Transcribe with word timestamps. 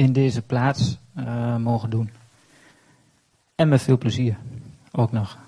in 0.00 0.12
deze 0.12 0.42
plaats 0.42 0.98
uh, 1.16 1.56
mogen 1.56 1.90
doen. 1.90 2.10
En 3.54 3.68
met 3.68 3.82
veel 3.82 3.98
plezier 3.98 4.36
ook 4.92 5.12
nog. 5.12 5.38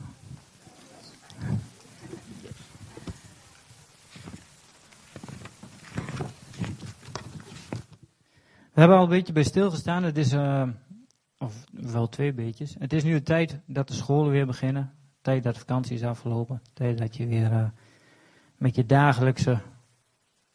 We 8.72 8.80
hebben 8.80 8.96
al 8.96 9.02
een 9.02 9.08
beetje 9.08 9.32
bij 9.32 9.42
stilgestaan. 9.42 10.02
Het 10.02 10.18
is, 10.18 10.32
uh, 10.32 10.68
of 11.38 11.64
wel 11.70 12.08
twee 12.08 12.32
beetjes. 12.32 12.76
Het 12.78 12.92
is 12.92 13.04
nu 13.04 13.12
de 13.12 13.22
tijd 13.22 13.58
dat 13.66 13.88
de 13.88 13.94
scholen 13.94 14.30
weer 14.30 14.46
beginnen. 14.46 14.92
Tijd 15.20 15.42
dat 15.42 15.54
de 15.54 15.60
vakantie 15.60 15.94
is 15.94 16.02
afgelopen. 16.02 16.62
Tijd 16.72 16.98
dat 16.98 17.16
je 17.16 17.26
weer 17.26 17.52
uh, 17.52 17.64
met 18.56 18.74
je 18.74 18.86
dagelijkse 18.86 19.60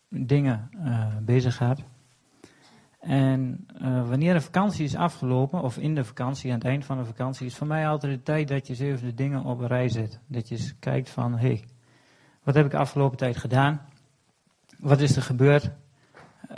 dingen 0.10 0.70
bezig 1.26 1.56
gaat. 1.56 1.80
En 3.08 3.68
uh, 3.82 4.08
wanneer 4.08 4.34
de 4.34 4.42
vakantie 4.42 4.84
is 4.84 4.96
afgelopen, 4.96 5.62
of 5.62 5.78
in 5.78 5.96
de 5.96 6.04
vakantie, 6.04 6.52
aan 6.52 6.58
het 6.58 6.68
eind 6.68 6.86
van 6.86 6.98
de 6.98 7.06
vakantie, 7.06 7.46
is 7.46 7.56
voor 7.56 7.68
mij 7.68 7.88
altijd 7.88 8.14
de 8.14 8.24
tijd 8.24 8.48
dat 8.48 8.68
je 8.68 8.74
eens 8.74 8.82
even 8.82 9.06
de 9.08 9.14
dingen 9.14 9.44
op 9.44 9.60
een 9.60 9.68
rij 9.68 9.90
zet. 9.90 10.20
Dat 10.28 10.50
je 10.50 10.56
eens 10.56 10.80
kijkt 10.80 11.10
van, 11.10 11.32
hé, 11.32 11.48
hey, 11.48 11.64
wat 12.44 12.56
heb 12.56 12.66
ik 12.66 12.72
de 12.72 12.78
afgelopen 12.78 13.18
tijd 13.18 13.38
gedaan? 13.38 13.82
Wat 14.78 15.00
is 15.00 15.16
er 15.16 15.22
gebeurd? 15.22 15.72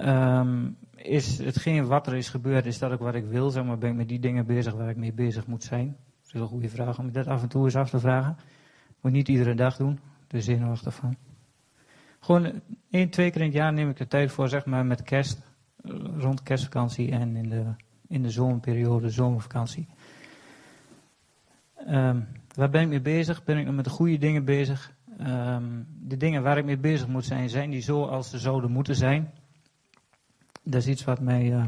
Um, 0.02 0.78
is 0.96 1.38
hetgeen 1.38 1.88
wat 1.88 2.08
er 2.08 2.16
is 2.16 2.30
gebeurd, 2.30 2.66
is 2.66 2.80
dat 2.80 2.92
ook 2.92 3.00
wat 3.00 3.16
ik 3.16 3.26
wil? 3.26 3.50
Zeg 3.50 3.64
maar, 3.64 3.78
ben 3.78 3.90
ik 3.90 3.96
met 3.96 4.08
die 4.08 4.20
dingen 4.20 4.46
bezig 4.46 4.74
waar 4.74 4.90
ik 4.90 4.98
mee 4.98 5.14
bezig 5.14 5.48
moet 5.48 5.64
zijn? 5.64 5.88
Dat 5.88 6.34
is 6.34 6.42
een 6.42 6.48
goede 6.48 6.70
vraag 6.70 7.00
om 7.00 7.12
dat 7.12 7.28
af 7.28 7.42
en 7.42 7.50
toe 7.50 7.64
eens 7.64 7.76
af 7.76 7.90
te 7.90 8.00
vragen. 8.00 8.38
Moet 9.02 9.12
niet 9.12 9.28
iedere 9.28 9.56
dag 9.56 9.78
doen, 9.78 10.00
de 10.28 10.42
zenuwachtig 10.42 10.94
van. 10.96 11.16
Gewoon 12.20 12.62
één, 12.90 13.10
twee 13.10 13.32
keer 13.32 13.42
in 13.42 13.48
het 13.48 13.56
jaar 13.56 13.74
neem 13.74 13.90
ik 13.90 13.98
de 13.98 14.08
tijd 14.08 14.32
voor, 14.32 14.50
zeg 14.50 14.66
maar, 14.66 14.86
met 14.86 15.04
kerst, 15.04 15.48
rond 16.20 16.44
kerstvakantie 16.44 17.12
en 17.12 17.36
in 17.36 17.50
de, 17.50 17.64
in 18.08 18.22
de 18.22 18.30
zomerperiode, 18.30 19.10
zomervakantie. 19.10 19.88
Um, 21.88 22.28
waar 22.56 22.70
ben 22.70 22.82
ik 22.82 22.88
mee 22.88 23.02
bezig? 23.02 23.44
Ben 23.44 23.58
ik 23.58 23.72
met 23.72 23.84
de 23.84 23.90
goede 23.90 24.18
dingen 24.18 24.46
bezig? 24.46 24.94
Um, 25.22 25.88
de 26.00 26.18
dingen 26.18 26.44
waar 26.44 26.58
ik 26.58 26.66
mee 26.66 26.78
bezig 26.78 27.08
moet 27.08 27.26
zijn, 27.26 27.50
zijn 27.50 27.70
die 27.70 27.82
zo 27.82 28.06
als 28.06 28.30
ze 28.30 28.40
zouden 28.40 28.72
moeten 28.72 28.96
zijn? 28.96 29.32
Dat 30.64 30.82
is 30.82 30.88
iets 30.88 31.04
wat, 31.04 31.20
mij, 31.20 31.52
uh, 31.52 31.66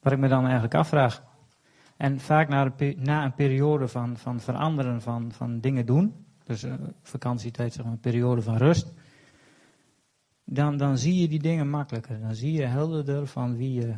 wat 0.00 0.12
ik 0.12 0.18
me 0.18 0.28
dan 0.28 0.42
eigenlijk 0.42 0.74
afvraag. 0.74 1.22
En 1.96 2.20
vaak 2.20 2.48
na, 2.48 2.72
na 2.96 3.24
een 3.24 3.34
periode 3.34 3.88
van, 3.88 4.16
van 4.16 4.40
veranderen 4.40 5.02
van, 5.02 5.32
van 5.32 5.60
dingen 5.60 5.86
doen, 5.86 6.14
dus 6.44 6.64
uh, 6.64 6.72
vakantietijd, 7.02 7.72
zeg 7.72 7.84
maar, 7.84 7.92
een 7.92 8.00
periode 8.00 8.42
van 8.42 8.56
rust, 8.56 8.92
dan, 10.44 10.76
dan 10.76 10.98
zie 10.98 11.20
je 11.20 11.28
die 11.28 11.38
dingen 11.38 11.70
makkelijker. 11.70 12.20
Dan 12.20 12.34
zie 12.34 12.52
je 12.52 12.64
helderder 12.64 13.26
van 13.26 13.56
wie 13.56 13.72
je, 13.72 13.94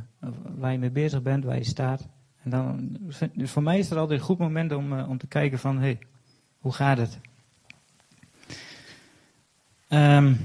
waar 0.56 0.72
je 0.72 0.78
mee 0.78 0.90
bezig 0.90 1.22
bent, 1.22 1.44
waar 1.44 1.56
je 1.56 1.64
staat. 1.64 2.08
En 2.42 2.50
dan, 2.50 2.96
dus 3.34 3.50
voor 3.50 3.62
mij 3.62 3.78
is 3.78 3.88
het 3.88 3.98
altijd 3.98 4.18
een 4.18 4.26
goed 4.26 4.38
moment 4.38 4.72
om, 4.72 4.92
uh, 4.92 5.08
om 5.08 5.18
te 5.18 5.26
kijken 5.26 5.58
van, 5.58 5.76
hé, 5.76 5.82
hey, 5.82 5.98
hoe 6.58 6.72
gaat 6.72 6.98
het? 6.98 7.20
Um, 9.88 10.38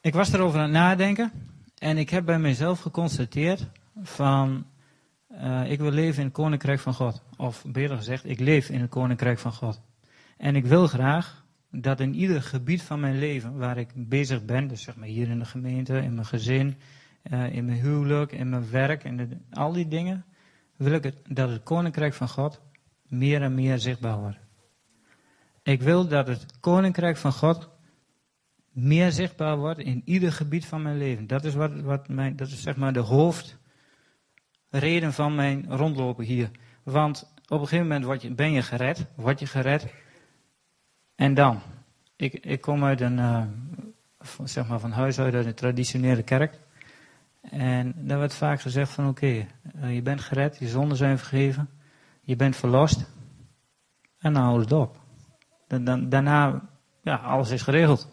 ik 0.00 0.14
was 0.14 0.32
erover 0.32 0.58
aan 0.58 0.64
het 0.64 0.72
nadenken 0.72 1.32
en 1.78 1.98
ik 1.98 2.10
heb 2.10 2.24
bij 2.24 2.38
mezelf 2.38 2.80
geconstateerd 2.80 3.66
van, 4.02 4.66
uh, 5.30 5.70
ik 5.70 5.78
wil 5.78 5.90
leven 5.90 6.18
in 6.18 6.24
het 6.24 6.34
koninkrijk 6.34 6.80
van 6.80 6.94
God. 6.94 7.22
Of 7.36 7.64
beter 7.66 7.96
gezegd, 7.96 8.24
ik 8.24 8.40
leef 8.40 8.68
in 8.68 8.80
het 8.80 8.90
koninkrijk 8.90 9.38
van 9.38 9.52
God. 9.52 9.80
En 10.36 10.56
ik 10.56 10.66
wil 10.66 10.86
graag 10.86 11.41
dat 11.72 12.00
in 12.00 12.14
ieder 12.14 12.42
gebied 12.42 12.82
van 12.82 13.00
mijn 13.00 13.18
leven 13.18 13.56
waar 13.56 13.78
ik 13.78 13.88
bezig 13.94 14.44
ben, 14.44 14.68
dus 14.68 14.82
zeg 14.82 14.96
maar 14.96 15.08
hier 15.08 15.28
in 15.28 15.38
de 15.38 15.44
gemeente, 15.44 15.98
in 15.98 16.14
mijn 16.14 16.26
gezin, 16.26 16.76
uh, 17.32 17.54
in 17.54 17.64
mijn 17.64 17.78
huwelijk, 17.78 18.32
in 18.32 18.48
mijn 18.48 18.70
werk, 18.70 19.16
de, 19.16 19.28
al 19.50 19.72
die 19.72 19.88
dingen, 19.88 20.24
wil 20.76 20.92
ik 20.92 21.34
dat 21.34 21.48
het 21.48 21.62
koninkrijk 21.62 22.14
van 22.14 22.28
God 22.28 22.60
meer 23.08 23.42
en 23.42 23.54
meer 23.54 23.78
zichtbaar 23.78 24.18
wordt. 24.18 24.38
Ik 25.62 25.82
wil 25.82 26.08
dat 26.08 26.26
het 26.26 26.60
koninkrijk 26.60 27.16
van 27.16 27.32
God 27.32 27.70
meer 28.72 29.12
zichtbaar 29.12 29.56
wordt 29.56 29.78
in 29.78 30.02
ieder 30.04 30.32
gebied 30.32 30.66
van 30.66 30.82
mijn 30.82 30.98
leven. 30.98 31.26
Dat 31.26 31.44
is, 31.44 31.54
wat, 31.54 31.80
wat 31.80 32.08
mijn, 32.08 32.36
dat 32.36 32.48
is 32.48 32.62
zeg 32.62 32.76
maar 32.76 32.92
de 32.92 33.00
hoofdreden 33.00 35.12
van 35.12 35.34
mijn 35.34 35.66
rondlopen 35.68 36.24
hier. 36.24 36.50
Want 36.82 37.34
op 37.48 37.60
een 37.60 37.68
gegeven 37.68 37.88
moment 37.88 38.36
ben 38.36 38.52
je 38.52 38.62
gered, 38.62 39.06
word 39.16 39.40
je 39.40 39.46
gered. 39.46 39.94
En 41.14 41.34
dan? 41.34 41.60
Ik, 42.16 42.32
ik 42.32 42.60
kom 42.60 42.84
uit 42.84 43.00
een, 43.00 43.18
uh, 43.18 43.44
zeg 44.44 44.68
maar 44.68 44.80
van 44.80 44.90
huis 44.90 45.18
uit, 45.18 45.34
uit 45.34 45.46
een 45.46 45.54
traditionele 45.54 46.22
kerk. 46.22 46.60
En 47.40 47.94
daar 47.96 48.18
werd 48.18 48.34
vaak 48.34 48.60
gezegd 48.60 48.92
van 48.92 49.08
oké, 49.08 49.46
uh, 49.76 49.94
je 49.94 50.02
bent 50.02 50.20
gered, 50.20 50.58
je 50.58 50.68
zonden 50.68 50.96
zijn 50.96 51.18
vergeven, 51.18 51.68
je 52.22 52.36
bent 52.36 52.56
verlost. 52.56 53.10
En 54.18 54.32
dan 54.32 54.42
houdt 54.42 54.64
het 54.64 54.72
op. 54.72 55.00
Dan, 55.66 56.08
daarna, 56.08 56.68
ja, 57.02 57.16
alles 57.16 57.50
is 57.50 57.62
geregeld. 57.62 58.08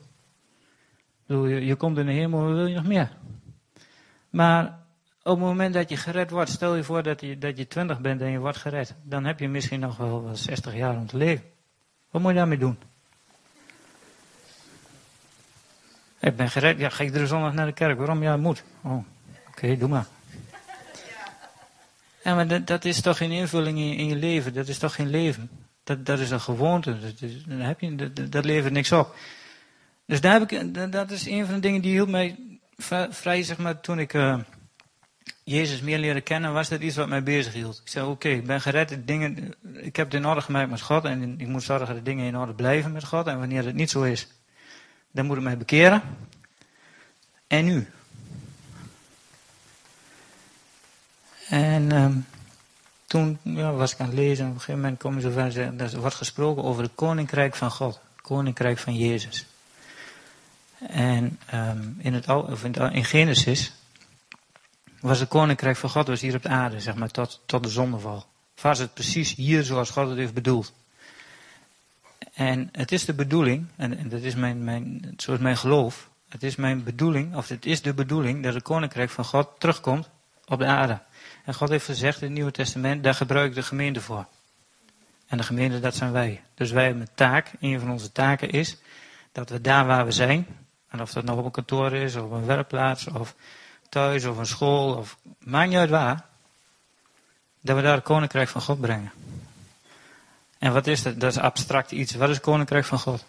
Je, 1.26 1.38
je 1.66 1.76
komt 1.76 1.98
in 1.98 2.06
de 2.06 2.12
hemel, 2.12 2.46
wil 2.46 2.66
je 2.66 2.76
nog 2.76 2.88
meer? 2.88 3.18
Maar 4.30 4.80
op 5.24 5.36
het 5.36 5.46
moment 5.46 5.74
dat 5.74 5.90
je 5.90 5.98
gered 5.98 6.30
wordt, 6.30 6.50
stel 6.50 6.76
je 6.76 6.84
voor 6.84 7.04
dat 7.04 7.22
je, 7.22 7.38
dat 7.38 7.58
je 7.58 7.68
20 7.68 8.02
bent 8.02 8.22
en 8.22 8.32
je 8.32 8.40
wordt 8.40 8.58
gered. 8.58 8.96
Dan 9.04 9.26
heb 9.26 9.40
je 9.40 9.48
misschien 9.48 9.80
nog 9.80 9.98
wel 9.98 10.30
60 10.36 10.76
jaar 10.76 10.98
om 10.98 11.08
te 11.08 11.18
leven. 11.18 11.46
Wat 12.12 12.22
moet 12.22 12.32
je 12.32 12.38
daarmee 12.38 12.58
doen? 12.58 12.78
Ik 16.30 16.36
ben 16.36 16.50
gered, 16.50 16.80
ja, 16.80 16.90
ga 16.90 17.02
ik 17.02 17.08
iedere 17.08 17.28
zondag 17.28 17.54
naar 17.54 17.66
de 17.66 17.74
kerk. 17.74 17.98
Waarom? 17.98 18.24
Ja, 18.24 18.38
moet. 18.38 18.64
Oh, 18.82 19.04
oké, 19.48 19.78
doe 19.78 19.90
maar. 19.90 20.06
Ja, 22.24 22.36
maar 22.36 22.48
dat, 22.48 22.68
dat, 22.68 22.86
is 22.86 23.02
toch 23.02 23.18
geen 23.18 23.32
invulling 23.32 23.78
in, 23.78 24.08
je 24.08 24.16
leven. 24.16 24.54
Dat 24.54 24.68
is 24.68 24.78
toch 24.78 24.96
geen 24.96 25.10
leven. 25.10 25.50
Dat, 25.84 26.06
dat 26.06 26.20
is 26.20 26.32
een 26.32 26.42
gewoonte. 26.42 27.00
Dat, 27.00 27.22
is, 27.22 27.44
dan 27.44 27.60
heb 27.60 27.80
je, 27.80 27.96
dat, 27.96 28.32
dat 28.32 28.46
levert 28.46 28.74
niks 28.74 28.92
op. 28.92 29.16
Dus 30.06 30.22
daar 30.22 30.40
heb 30.40 30.52
ik, 30.52 30.92
dat 30.92 31.12
is 31.12 31.26
een 31.26 31.46
van 31.46 31.54
de 31.54 31.60
dingen 31.60 31.82
die 31.82 31.92
hield 31.92 32.10
mij 32.10 32.36
vrij, 33.10 33.44
zeg 33.44 33.58
maar, 33.58 33.82
toen 33.82 34.00
ik 34.00 34.14
uh, 34.14 34.40
Jezus 35.44 35.82
meer 35.82 35.98
leren 35.98 36.24
kennen, 36.24 36.54
was 36.54 36.70
dat 36.70 36.82
iets 36.82 36.96
wat 36.96 37.08
mij 37.08 37.24
bezig 37.24 37.54
hield. 37.54 37.82
Ik 37.84 37.92
zei, 37.92 38.08
oké, 38.08 38.30
ik 38.30 38.46
ben 38.46 38.62
gered, 38.62 39.08
dingen, 39.08 39.56
ik 39.74 39.96
heb 39.96 40.06
het 40.06 40.16
in 40.16 40.26
orde 40.26 40.42
gemaakt 40.42 40.70
met 40.70 40.82
God 40.82 41.06
en 41.06 41.40
ik 41.40 41.48
moet 41.48 41.64
zorgen 41.64 41.96
dat 41.96 42.06
dingen 42.06 42.26
in 42.26 42.38
orde 42.38 42.54
blijven 42.54 42.92
met 42.92 43.06
God. 43.06 43.28
En 43.28 43.40
wanneer 43.40 43.66
het 43.66 43.76
niet 43.76 43.90
zo 43.90 44.04
is, 44.04 44.28
dan 45.12 45.26
moet 45.26 45.38
ik 45.38 45.44
mij 45.44 45.58
bekeren. 45.58 46.02
En 47.48 47.66
nu? 47.66 47.88
En 51.50 51.92
um, 51.92 52.26
toen 53.06 53.40
ja, 53.44 53.72
was 53.72 53.94
ik 53.94 54.00
aan 54.00 54.06
het 54.06 54.16
lezen 54.16 54.44
en 54.44 54.50
op 54.50 54.56
een 54.56 54.62
gegeven 54.62 54.82
moment 54.82 55.00
kom 55.00 55.16
je 55.16 55.22
zover 55.22 55.60
er 55.80 56.00
wordt 56.00 56.16
gesproken 56.16 56.64
over 56.64 56.84
het 56.84 56.92
koninkrijk 56.96 57.56
van 57.56 57.72
God, 57.72 58.00
koninkrijk 58.22 58.78
van 58.78 58.96
Jezus. 58.96 59.46
En 60.88 61.40
um, 61.54 61.96
in, 62.00 62.14
het, 62.14 62.28
of 62.28 62.64
in, 62.64 62.74
in, 62.74 63.06
Genesis 63.06 63.74
was 65.00 65.20
het 65.20 65.30
koninkrijk 65.30 65.78
van 65.78 65.90
God 65.90 66.08
was 66.08 66.22
hier 66.22 66.36
op 66.36 66.42
de 66.44 66.50
aarde, 66.50 66.80
zeg 66.80 66.96
maar, 66.96 67.10
tot, 67.12 67.42
tot 67.46 67.64
de 67.64 67.70
zondeval. 67.70 68.26
Was 68.62 68.80
het 68.80 68.94
precies 68.94 69.36
hier 69.36 69.64
zoals 69.64 69.90
God 69.90 70.10
het 70.10 70.18
heeft 70.18 70.34
bedoeld. 70.34 70.74
En 72.40 72.70
het 72.72 72.92
is 72.92 73.06
de 73.06 73.14
bedoeling, 73.14 73.68
en, 73.76 73.98
en 73.98 74.10
dat 74.10 74.22
is 74.22 74.36
mijn, 74.36 74.64
mijn, 74.64 75.14
zo 75.18 75.34
is 75.34 75.40
mijn 75.40 75.58
geloof, 75.58 76.10
het 76.30 76.44
is 76.44 76.56
mijn 76.56 76.84
bedoeling, 76.84 77.36
of 77.36 77.48
het 77.48 77.66
is 77.66 77.82
de 77.82 77.94
bedoeling 77.94 78.44
dat 78.44 78.54
het 78.54 78.64
koninkrijk 78.64 79.10
van 79.10 79.26
God 79.26 79.50
terugkomt 79.58 80.10
op 80.46 80.60
de 80.60 80.66
aarde. 80.66 81.02
En 81.46 81.54
God 81.54 81.70
heeft 81.70 81.86
gezegd 81.86 82.22
in 82.22 82.28
het 82.28 82.36
Nieuwe 82.36 82.52
Testament, 82.52 83.04
daar 83.04 83.14
gebruik 83.14 83.50
ik 83.50 83.56
de 83.56 83.64
gemeente 83.64 84.02
voor. 84.02 84.26
En 85.28 85.38
de 85.38 85.44
gemeente, 85.44 85.80
dat 85.80 85.96
zijn 85.96 86.12
wij. 86.12 86.44
Dus 86.54 86.72
wij 86.72 86.84
hebben 86.84 87.02
een 87.02 87.16
taak, 87.16 87.52
een 87.60 87.80
van 87.80 87.92
onze 87.92 88.12
taken 88.12 88.50
is, 88.50 88.78
dat 89.32 89.50
we 89.50 89.62
daar 89.62 89.86
waar 89.86 90.06
we 90.06 90.12
zijn, 90.12 90.48
en 90.90 91.02
of 91.02 91.12
dat 91.12 91.24
nou 91.24 91.38
op 91.40 91.46
een 91.46 91.52
kantoor 91.52 91.94
is, 91.94 92.16
of 92.16 92.32
een 92.32 92.46
werkplaats, 92.46 93.08
of 93.08 93.36
thuis, 93.90 94.26
of 94.26 94.38
een 94.38 94.46
school, 94.46 94.96
of 94.96 95.18
maakt 95.40 95.70
niet 95.70 95.78
uit 95.78 95.90
waar. 95.90 96.26
Dat 97.62 97.76
we 97.76 97.82
daar 97.82 97.96
het 97.96 98.04
koninkrijk 98.04 98.50
van 98.50 98.62
God 98.62 98.82
brengen. 98.82 99.12
En 100.60 100.74
wat 100.74 100.88
is 100.88 101.02
dat? 101.02 101.20
Dat 101.20 101.32
is 101.32 101.38
abstract 101.38 101.92
iets. 101.92 102.14
Wat 102.14 102.30
is 102.30 102.40
koninkrijk 102.40 102.86
van 102.86 103.00
God? 103.00 103.26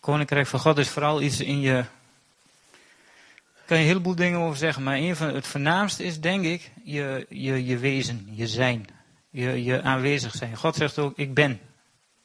Koninkrijk 0.00 0.46
van 0.46 0.60
God 0.60 0.78
is 0.78 0.88
vooral 0.88 1.22
iets 1.22 1.40
in 1.40 1.60
je. 1.60 1.72
Daar 1.72 3.64
kan 3.64 3.76
je 3.76 3.82
een 3.82 3.88
heleboel 3.88 4.14
dingen 4.14 4.40
over 4.40 4.56
zeggen, 4.56 4.82
maar 4.82 4.96
een 4.96 5.16
van 5.16 5.34
het 5.34 5.46
voornaamste 5.46 6.04
is, 6.04 6.20
denk 6.20 6.44
ik, 6.44 6.70
je, 6.84 7.26
je, 7.28 7.64
je 7.66 7.78
wezen, 7.78 8.28
je 8.30 8.46
zijn, 8.46 8.86
je, 9.30 9.64
je 9.64 9.82
aanwezig 9.82 10.34
zijn. 10.34 10.56
God 10.56 10.76
zegt 10.76 10.98
ook: 10.98 11.18
Ik 11.18 11.34
ben. 11.34 11.60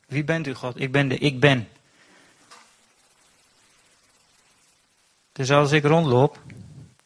Wie 0.08 0.24
bent 0.24 0.48
u, 0.48 0.54
God? 0.54 0.80
Ik 0.80 0.92
ben 0.92 1.08
de 1.08 1.18
Ik 1.18 1.40
ben. 1.40 1.68
Dus 5.32 5.52
als 5.52 5.72
ik 5.72 5.84
rondloop, 5.84 6.40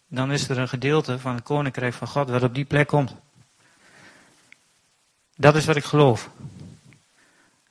dan 0.08 0.32
is 0.32 0.50
er 0.50 0.58
een 0.58 0.68
gedeelte 0.68 1.20
van 1.20 1.36
het 1.36 1.44
koninkrijk 1.44 1.94
van 1.94 2.08
God 2.08 2.30
wat 2.30 2.44
op 2.44 2.56
die 2.56 2.66
plek 2.66 2.88
komt. 2.88 3.16
Dat 5.36 5.56
is 5.56 5.66
wat 5.66 5.76
ik 5.76 5.84
geloof. 5.84 6.30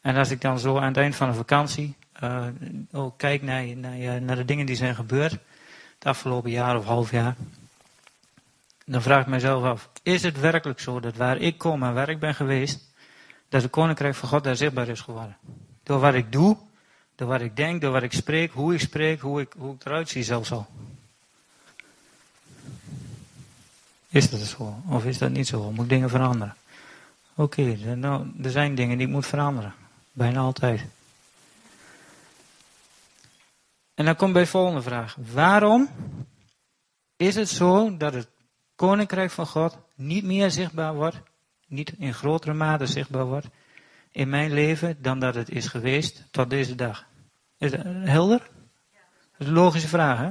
En 0.05 0.17
als 0.17 0.31
ik 0.31 0.41
dan 0.41 0.59
zo 0.59 0.77
aan 0.79 0.87
het 0.87 0.97
eind 0.97 1.17
van 1.17 1.29
de 1.29 1.35
vakantie 1.35 1.97
uh, 2.23 2.47
ook 2.93 3.19
kijk 3.19 3.43
naar, 3.43 3.77
naar, 3.77 4.23
naar 4.23 4.37
de 4.37 4.45
dingen 4.45 4.67
die 4.67 4.77
zijn 4.77 4.95
gebeurd, 4.95 5.33
het 5.95 6.05
afgelopen 6.05 6.51
jaar 6.51 6.77
of 6.77 6.85
half 6.85 7.11
jaar, 7.11 7.35
dan 8.85 9.03
vraag 9.03 9.21
ik 9.21 9.27
mezelf 9.27 9.65
af, 9.65 9.91
is 10.03 10.23
het 10.23 10.41
werkelijk 10.41 10.81
zo 10.81 11.01
dat 11.01 11.17
waar 11.17 11.37
ik 11.37 11.59
kom 11.59 11.83
en 11.83 11.95
waar 11.95 12.09
ik 12.09 12.19
ben 12.19 12.35
geweest, 12.35 12.93
dat 13.49 13.63
het 13.63 13.71
koninkrijk 13.71 14.15
van 14.15 14.29
God 14.29 14.45
daar 14.45 14.57
zichtbaar 14.57 14.89
is 14.89 15.01
geworden? 15.01 15.37
Door 15.83 16.01
wat 16.01 16.15
ik 16.15 16.33
doe, 16.33 16.57
door 17.15 17.29
wat 17.29 17.41
ik 17.41 17.57
denk, 17.57 17.81
door 17.81 17.93
wat 17.93 18.03
ik 18.03 18.13
spreek, 18.13 18.53
hoe 18.53 18.75
ik 18.75 18.81
spreek, 18.81 19.21
hoe 19.21 19.41
ik, 19.41 19.55
hoe 19.59 19.75
ik 19.75 19.85
eruit 19.85 20.09
zie 20.09 20.23
zelfs 20.23 20.53
al. 20.53 20.67
Is 24.09 24.31
dat 24.31 24.41
zo? 24.41 24.83
Of 24.89 25.05
is 25.05 25.19
dat 25.19 25.31
niet 25.31 25.47
zo? 25.47 25.71
Moet 25.71 25.85
ik 25.85 25.91
dingen 25.91 26.11
veranderen? 26.11 26.55
Oké, 27.35 27.95
nou, 27.95 28.27
er 28.43 28.51
zijn 28.51 28.75
dingen 28.75 28.99
die 28.99 29.07
ik 29.07 29.13
moet 29.13 29.27
veranderen. 29.27 29.75
Bijna 30.15 30.41
altijd. 30.41 30.85
En 33.95 34.05
dan 34.05 34.17
komt 34.17 34.33
bij 34.33 34.43
de 34.43 34.49
volgende 34.49 34.83
vraag. 34.83 35.17
Waarom 35.33 35.89
is 37.17 37.35
het 37.35 37.49
zo 37.49 37.97
dat 37.97 38.15
het 38.15 38.29
koninkrijk 38.75 39.31
van 39.31 39.47
God 39.47 39.79
niet 39.95 40.25
meer 40.25 40.51
zichtbaar 40.51 40.95
wordt, 40.95 41.21
niet 41.67 41.93
in 41.99 42.15
grotere 42.15 42.55
mate 42.55 42.87
zichtbaar 42.87 43.25
wordt 43.25 43.47
in 44.11 44.29
mijn 44.29 44.53
leven 44.53 45.03
dan 45.03 45.19
dat 45.19 45.35
het 45.35 45.51
is 45.51 45.67
geweest 45.67 46.25
tot 46.31 46.51
deze 46.51 46.75
dag? 46.75 47.07
Is 47.59 47.71
dat 47.71 47.83
helder? 47.85 48.39
Dat 48.39 49.39
is 49.39 49.47
een 49.47 49.53
logische 49.53 49.89
vraag, 49.89 50.19
hè? 50.19 50.31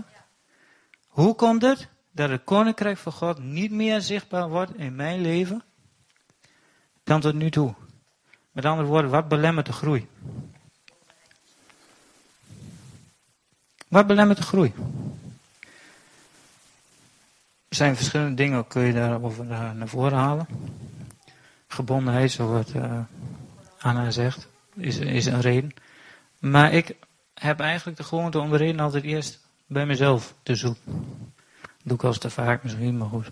Hoe 1.07 1.35
komt 1.35 1.61
het 1.61 1.89
dat 2.11 2.29
het 2.29 2.43
koninkrijk 2.43 2.97
van 2.97 3.11
God 3.11 3.39
niet 3.39 3.71
meer 3.71 4.01
zichtbaar 4.01 4.49
wordt 4.49 4.75
in 4.75 4.95
mijn 4.95 5.21
leven 5.21 5.63
dan 7.03 7.21
tot 7.21 7.33
nu 7.33 7.49
toe? 7.49 7.75
Met 8.53 8.65
andere 8.65 8.87
woorden, 8.87 9.11
wat 9.11 9.27
belemmert 9.27 9.65
de 9.65 9.73
groei? 9.73 10.07
Wat 13.87 14.07
belemmert 14.07 14.37
de 14.37 14.45
groei? 14.45 14.73
Er 17.67 17.75
zijn 17.75 17.95
verschillende 17.95 18.33
dingen, 18.33 18.67
kun 18.67 18.81
je 18.81 18.93
daarover 18.93 19.45
uh, 19.45 19.71
naar 19.71 19.87
voren 19.87 20.17
halen. 20.17 20.47
Gebondenheid, 21.67 22.31
zoals 22.31 22.73
uh, 22.73 22.99
Anna 23.79 24.11
zegt, 24.11 24.47
is, 24.75 24.97
is 24.97 25.25
een 25.25 25.41
reden. 25.41 25.73
Maar 26.39 26.73
ik 26.73 26.95
heb 27.33 27.59
eigenlijk 27.59 27.97
de 27.97 28.03
gewoonte 28.03 28.39
om 28.39 28.51
de 28.51 28.57
reden 28.57 28.79
altijd 28.79 29.03
eerst 29.03 29.39
bij 29.65 29.85
mezelf 29.85 30.33
te 30.43 30.55
zoeken. 30.55 31.05
Doe 31.83 31.97
ik 31.97 32.03
als 32.03 32.17
te 32.17 32.29
vaak 32.29 32.63
misschien, 32.63 32.97
maar 32.97 33.07
goed. 33.07 33.29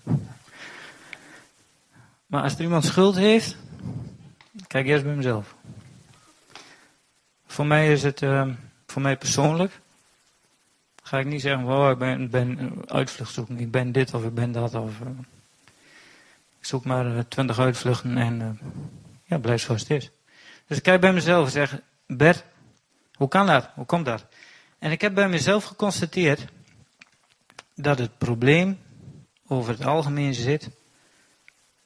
Maar 2.25 2.43
als 2.43 2.53
er 2.53 2.61
iemand 2.61 2.85
schuld 2.85 3.15
heeft, 3.15 3.57
kijk 4.71 4.85
eerst 4.85 5.03
bij 5.03 5.15
mezelf. 5.15 5.55
Voor 7.45 7.65
mij 7.65 7.91
is 7.91 8.03
het, 8.03 8.21
uh, 8.21 8.47
voor 8.87 9.01
mij 9.01 9.17
persoonlijk, 9.17 9.79
ga 11.03 11.19
ik 11.19 11.25
niet 11.25 11.41
zeggen, 11.41 11.65
oh, 11.65 11.89
ik 11.89 11.97
ben, 11.97 12.29
ben 12.29 12.73
uitvlucht 12.87 13.33
zoeken, 13.33 13.59
ik 13.59 13.71
ben 13.71 13.91
dit 13.91 14.13
of 14.13 14.23
ik 14.23 14.33
ben 14.33 14.51
dat. 14.51 14.75
Of, 14.75 14.99
uh, 14.99 15.07
ik 16.59 16.65
zoek 16.65 16.85
maar 16.85 17.05
uh, 17.05 17.19
twintig 17.27 17.59
uitvluchten 17.59 18.17
en 18.17 18.59
ja, 19.23 19.37
blijf 19.37 19.61
zoals 19.61 19.81
het 19.81 19.89
is. 19.89 20.11
Dus 20.67 20.77
ik 20.77 20.83
kijk 20.83 21.01
bij 21.01 21.13
mezelf 21.13 21.45
en 21.45 21.51
zeg, 21.51 21.79
Bert, 22.05 22.43
hoe 23.13 23.27
kan 23.27 23.47
dat? 23.47 23.69
Hoe 23.75 23.85
komt 23.85 24.05
dat? 24.05 24.25
En 24.79 24.91
ik 24.91 25.01
heb 25.01 25.13
bij 25.13 25.29
mezelf 25.29 25.63
geconstateerd 25.63 26.45
dat 27.75 27.99
het 27.99 28.17
probleem 28.17 28.79
over 29.47 29.73
het 29.73 29.85
algemeen 29.85 30.33
zit 30.33 30.69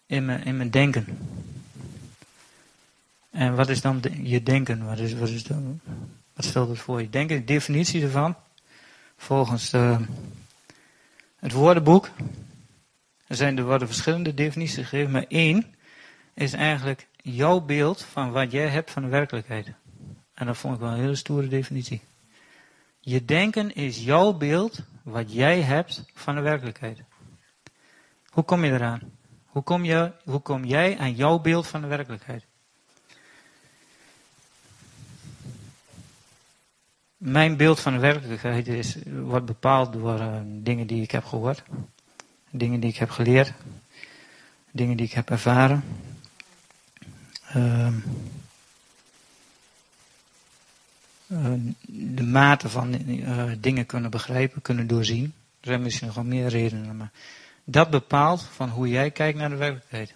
in 0.06 0.26
mijn, 0.26 0.44
in 0.44 0.58
mijn 0.58 0.72
denken. 0.72 1.35
En 3.36 3.56
wat 3.56 3.70
is 3.70 3.82
dan 3.82 4.02
je 4.22 4.44
denken? 4.44 4.86
Wat, 4.86 5.00
is, 5.00 5.14
wat, 5.14 5.30
is 5.30 5.48
wat 6.34 6.46
stelt 6.46 6.70
het 6.70 6.80
voor 6.80 7.02
je 7.02 7.10
denken? 7.10 7.38
De 7.38 7.44
definitie 7.44 8.04
ervan, 8.04 8.36
volgens 9.18 9.70
de, 9.70 9.98
het 11.36 11.52
woordenboek, 11.52 12.10
er, 13.28 13.36
zijn, 13.36 13.58
er 13.58 13.64
worden 13.64 13.88
verschillende 13.88 14.34
definities 14.34 14.76
gegeven, 14.76 15.12
maar 15.12 15.26
één 15.28 15.76
is 16.34 16.54
eigenlijk 16.54 17.08
jouw 17.16 17.60
beeld 17.60 18.02
van 18.02 18.32
wat 18.32 18.52
jij 18.52 18.68
hebt 18.68 18.92
van 18.92 19.02
de 19.02 19.10
werkelijkheid. 19.10 19.72
En 20.34 20.46
dat 20.46 20.58
vond 20.58 20.74
ik 20.74 20.80
wel 20.80 20.90
een 20.90 21.00
hele 21.00 21.16
stoere 21.16 21.48
definitie. 21.48 22.02
Je 23.00 23.26
denken 23.26 23.76
is 23.76 24.04
jouw 24.04 24.34
beeld 24.34 24.80
wat 25.04 25.34
jij 25.34 25.62
hebt 25.62 26.04
van 26.14 26.36
de 26.36 26.42
werkelijkheid. 26.42 27.00
Hoe 28.26 28.44
kom 28.44 28.66
je 28.66 28.72
eraan? 28.72 29.02
Hoe 29.46 29.64
kom, 29.64 29.84
je, 29.84 30.12
hoe 30.24 30.40
kom 30.40 30.66
jij 30.66 30.98
aan 30.98 31.14
jouw 31.14 31.40
beeld 31.40 31.68
van 31.68 31.82
de 31.82 31.88
werkelijkheid? 31.88 32.46
Mijn 37.18 37.58
beeld 37.58 37.80
van 37.80 37.94
de 37.94 38.00
werkelijkheid 38.00 38.68
is, 38.68 38.96
wordt 39.06 39.46
bepaald 39.46 39.94
door 39.94 40.20
uh, 40.20 40.38
dingen 40.46 40.88
die 40.88 41.02
ik 41.02 41.12
heb 41.12 41.26
gehoord, 41.26 41.64
dingen 42.50 42.80
die 42.80 42.90
ik 42.90 42.98
heb 42.98 43.10
geleerd, 43.10 43.54
dingen 44.72 44.98
die 44.98 45.06
ik 45.06 45.12
heb 45.12 45.30
ervaren. 45.30 45.84
Uh, 47.56 47.88
uh, 51.28 51.54
de 51.88 52.24
mate 52.24 52.70
van 52.70 52.94
uh, 53.08 53.52
dingen 53.60 53.86
kunnen 53.86 54.12
begrijpen, 54.12 54.62
kunnen 54.62 54.88
doorzien. 54.88 55.34
Er 55.60 55.68
zijn 55.68 55.82
misschien 55.82 56.08
nog 56.08 56.16
wel 56.16 56.26
meer 56.26 56.48
redenen, 56.48 56.98
maar 56.98 57.12
dat 57.64 57.90
bepaalt 57.90 58.44
van 58.44 58.70
hoe 58.70 58.88
jij 58.88 59.12
kijkt 59.12 59.38
naar 59.38 59.50
de 59.50 59.56
werkelijkheid. 59.56 60.14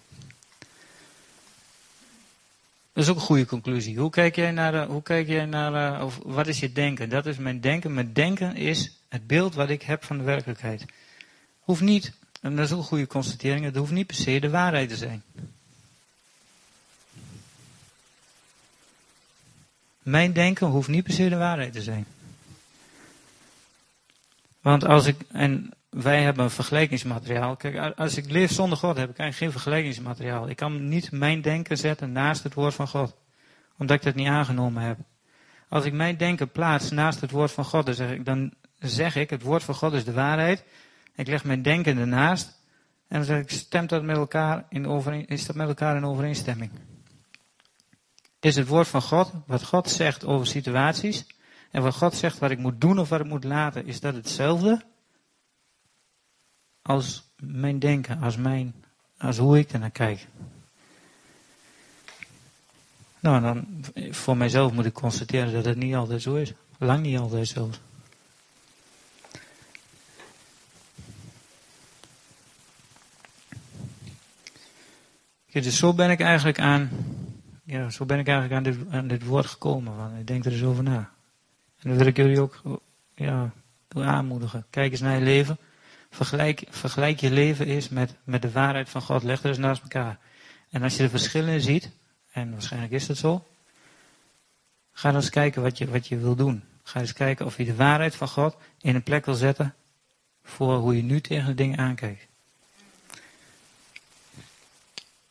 Dat 3.00 3.08
is 3.08 3.14
ook 3.14 3.20
een 3.20 3.28
goede 3.28 3.46
conclusie. 3.46 3.98
Hoe 3.98 4.10
kijk 4.10 4.36
jij 4.36 4.52
naar, 4.52 4.72
de, 4.72 4.86
hoe 4.86 5.02
kijk 5.02 5.28
jij 5.28 5.46
naar 5.46 6.00
uh, 6.00 6.06
of 6.06 6.20
wat 6.24 6.48
is 6.48 6.60
je 6.60 6.72
denken? 6.72 7.10
Dat 7.10 7.26
is 7.26 7.38
mijn 7.38 7.62
denken. 7.62 7.94
Mijn 7.94 8.14
denken 8.14 8.56
is 8.56 8.92
het 9.10 9.28
beeld 9.28 9.56
wat 9.56 9.70
ik 9.70 9.82
heb 9.82 10.04
van 10.04 10.18
de 10.18 10.24
werkelijkheid. 10.24 10.86
Hoeft 11.60 11.82
niet, 11.82 12.14
en 12.42 12.56
dat 12.56 12.66
is 12.66 12.72
ook 12.72 12.80
een 12.80 12.86
goede 12.86 13.08
constatering, 13.08 13.66
het 13.66 13.76
hoeft 13.76 13.92
niet 13.92 14.08
per 14.08 14.16
se 14.16 14.40
de 14.40 14.50
waarheid 14.50 14.90
te 14.90 14.98
zijn. 14.98 15.24
Mijn 20.04 20.34
denken 20.34 20.68
hoeft 20.68 20.88
niet 20.88 21.04
per 21.04 21.14
se 21.14 21.30
de 21.30 21.38
waarheid 21.38 21.74
te 21.74 21.82
zijn. 21.82 22.06
Want 24.62 24.86
als 24.86 25.06
ik, 25.06 25.18
en 25.32 25.74
wij 25.90 26.22
hebben 26.24 26.44
een 26.44 26.50
vergelijkingsmateriaal. 26.50 27.56
Kijk, 27.56 27.98
als 27.98 28.18
ik 28.18 28.30
leef 28.30 28.52
zonder 28.52 28.78
God 28.78 28.98
heb 28.98 29.10
ik 29.10 29.18
eigenlijk 29.18 29.38
geen 29.38 29.62
vergelijkingsmateriaal. 29.62 30.50
Ik 30.50 30.56
kan 30.56 30.88
niet 30.88 31.12
mijn 31.12 31.42
denken 31.42 31.78
zetten 31.78 32.12
naast 32.12 32.44
het 32.44 32.54
woord 32.54 32.74
van 32.74 32.88
God. 32.88 33.16
Omdat 33.78 33.98
ik 33.98 34.04
dat 34.04 34.16
niet 34.16 34.28
aangenomen 34.28 34.84
heb. 34.84 34.98
Als 35.70 35.86
ik 35.86 35.94
mijn 35.94 36.18
denken 36.18 36.52
plaats 36.52 36.92
naast 36.92 37.22
het 37.22 37.32
woord 37.32 37.52
van 37.52 37.66
God, 37.66 37.86
dan 37.86 37.96
zeg 37.96 38.12
ik, 38.12 38.26
dan 38.26 38.54
zeg 38.80 39.16
ik 39.16 39.30
het 39.30 39.42
woord 39.42 39.64
van 39.64 39.76
God 39.76 39.94
is 39.94 40.04
de 40.04 40.14
waarheid. 40.14 40.64
Ik 41.16 41.28
leg 41.28 41.44
mijn 41.44 41.62
denken 41.62 41.98
ernaast. 41.98 42.60
En 43.08 43.18
dan 43.18 43.26
zeg 43.26 43.42
ik, 43.42 43.50
stemt 43.50 43.90
dat 43.90 44.04
met 44.04 44.18
elkaar 44.18 44.66
in 44.70 44.88
overeen, 44.88 45.28
is 45.28 45.46
dat 45.46 45.56
met 45.56 45.68
elkaar 45.68 45.96
in 45.96 46.06
overeenstemming? 46.06 46.72
Is 48.40 48.56
het 48.56 48.68
woord 48.68 48.88
van 48.88 49.02
God, 49.02 49.32
wat 49.46 49.64
God 49.64 49.90
zegt 49.90 50.26
over 50.26 50.48
situaties, 50.48 51.26
en 51.72 51.82
wat 51.82 51.96
God 51.96 52.16
zegt 52.16 52.40
wat 52.40 52.52
ik 52.52 52.58
moet 52.58 52.82
doen 52.82 53.00
of 53.00 53.10
wat 53.10 53.20
ik 53.20 53.26
moet 53.26 53.44
laten, 53.44 53.86
is 53.86 54.00
dat 54.00 54.14
hetzelfde? 54.14 54.82
Als 56.90 57.24
mijn 57.36 57.80
denken, 57.80 58.22
als, 58.22 58.38
mijn, 58.38 58.74
als 59.18 59.38
hoe 59.38 59.60
ik 59.60 59.72
er 59.72 59.80
naar 59.80 59.92
kijk. 59.92 60.28
Nou, 63.20 63.42
dan 63.42 63.86
voor 64.12 64.38
mijzelf 64.38 64.72
moet 64.72 64.86
ik 64.86 64.94
constateren 64.94 65.54
dat 65.54 65.66
het 65.66 65.78
niet 65.78 65.96
altijd 65.96 66.22
zo 66.22 66.36
is. 66.36 66.54
Lang 66.78 67.02
niet 67.02 67.18
altijd 67.18 67.48
zo. 67.48 67.70
Ja, 75.46 75.62
dus 75.62 75.78
zo 75.78 75.94
ben 75.94 76.10
ik 76.10 76.20
eigenlijk 76.20 76.60
aan, 76.60 76.90
ja, 77.64 77.90
zo 77.90 78.06
ben 78.06 78.20
ik 78.20 78.28
eigenlijk 78.28 78.58
aan 78.58 78.74
dit, 78.74 78.92
aan 78.92 79.08
dit 79.08 79.26
woord 79.26 79.46
gekomen. 79.46 79.96
Want 79.96 80.20
ik 80.20 80.28
denk 80.28 80.46
er 80.46 80.52
eens 80.52 80.64
over 80.64 80.84
na. 80.84 81.10
En 81.80 81.90
dat 81.90 81.98
wil 81.98 82.08
ik 82.08 82.18
jullie 82.18 82.40
ook 82.40 82.62
ja, 83.16 83.52
aanmoedigen. 83.90 84.66
Kijk 84.70 84.92
eens 84.92 85.02
naar 85.02 85.18
je 85.18 85.24
leven. 85.24 85.58
Vergelijk, 86.10 86.64
vergelijk 86.70 87.20
je 87.20 87.32
leven 87.32 87.66
eens 87.66 87.90
met, 87.90 88.14
met 88.24 88.42
de 88.42 88.52
waarheid 88.52 88.90
van 88.90 89.02
God. 89.02 89.24
Leg 89.24 89.44
er 89.44 89.50
eens 89.50 89.58
naast 89.58 89.82
elkaar. 89.82 90.20
En 90.70 90.84
als 90.84 90.96
je 90.96 91.04
de 91.04 91.10
verschillen 91.10 91.62
ziet, 91.62 91.90
en 92.32 92.52
waarschijnlijk 92.52 92.92
is 92.92 93.06
dat 93.06 93.18
zo, 93.18 93.48
ga 94.92 95.14
eens 95.14 95.30
kijken 95.30 95.62
wat 95.62 95.78
je, 95.78 95.90
wat 95.90 96.08
je 96.08 96.18
wil 96.18 96.36
doen. 96.36 96.64
Ga 96.84 97.00
eens 97.00 97.14
kijken 97.14 97.46
of 97.46 97.58
je 97.58 97.66
de 97.66 97.76
waarheid 97.76 98.16
van 98.16 98.28
God 98.28 98.56
in 98.82 98.96
een 98.96 99.04
plek 99.04 99.26
wil 99.26 99.34
zetten 99.34 99.76
voor 100.44 100.76
hoe 100.76 100.96
je 100.96 101.04
nu 101.04 101.22
tegen 101.22 101.46
de 101.46 101.56
dingen 101.56 101.78
aankijkt. 101.78 102.28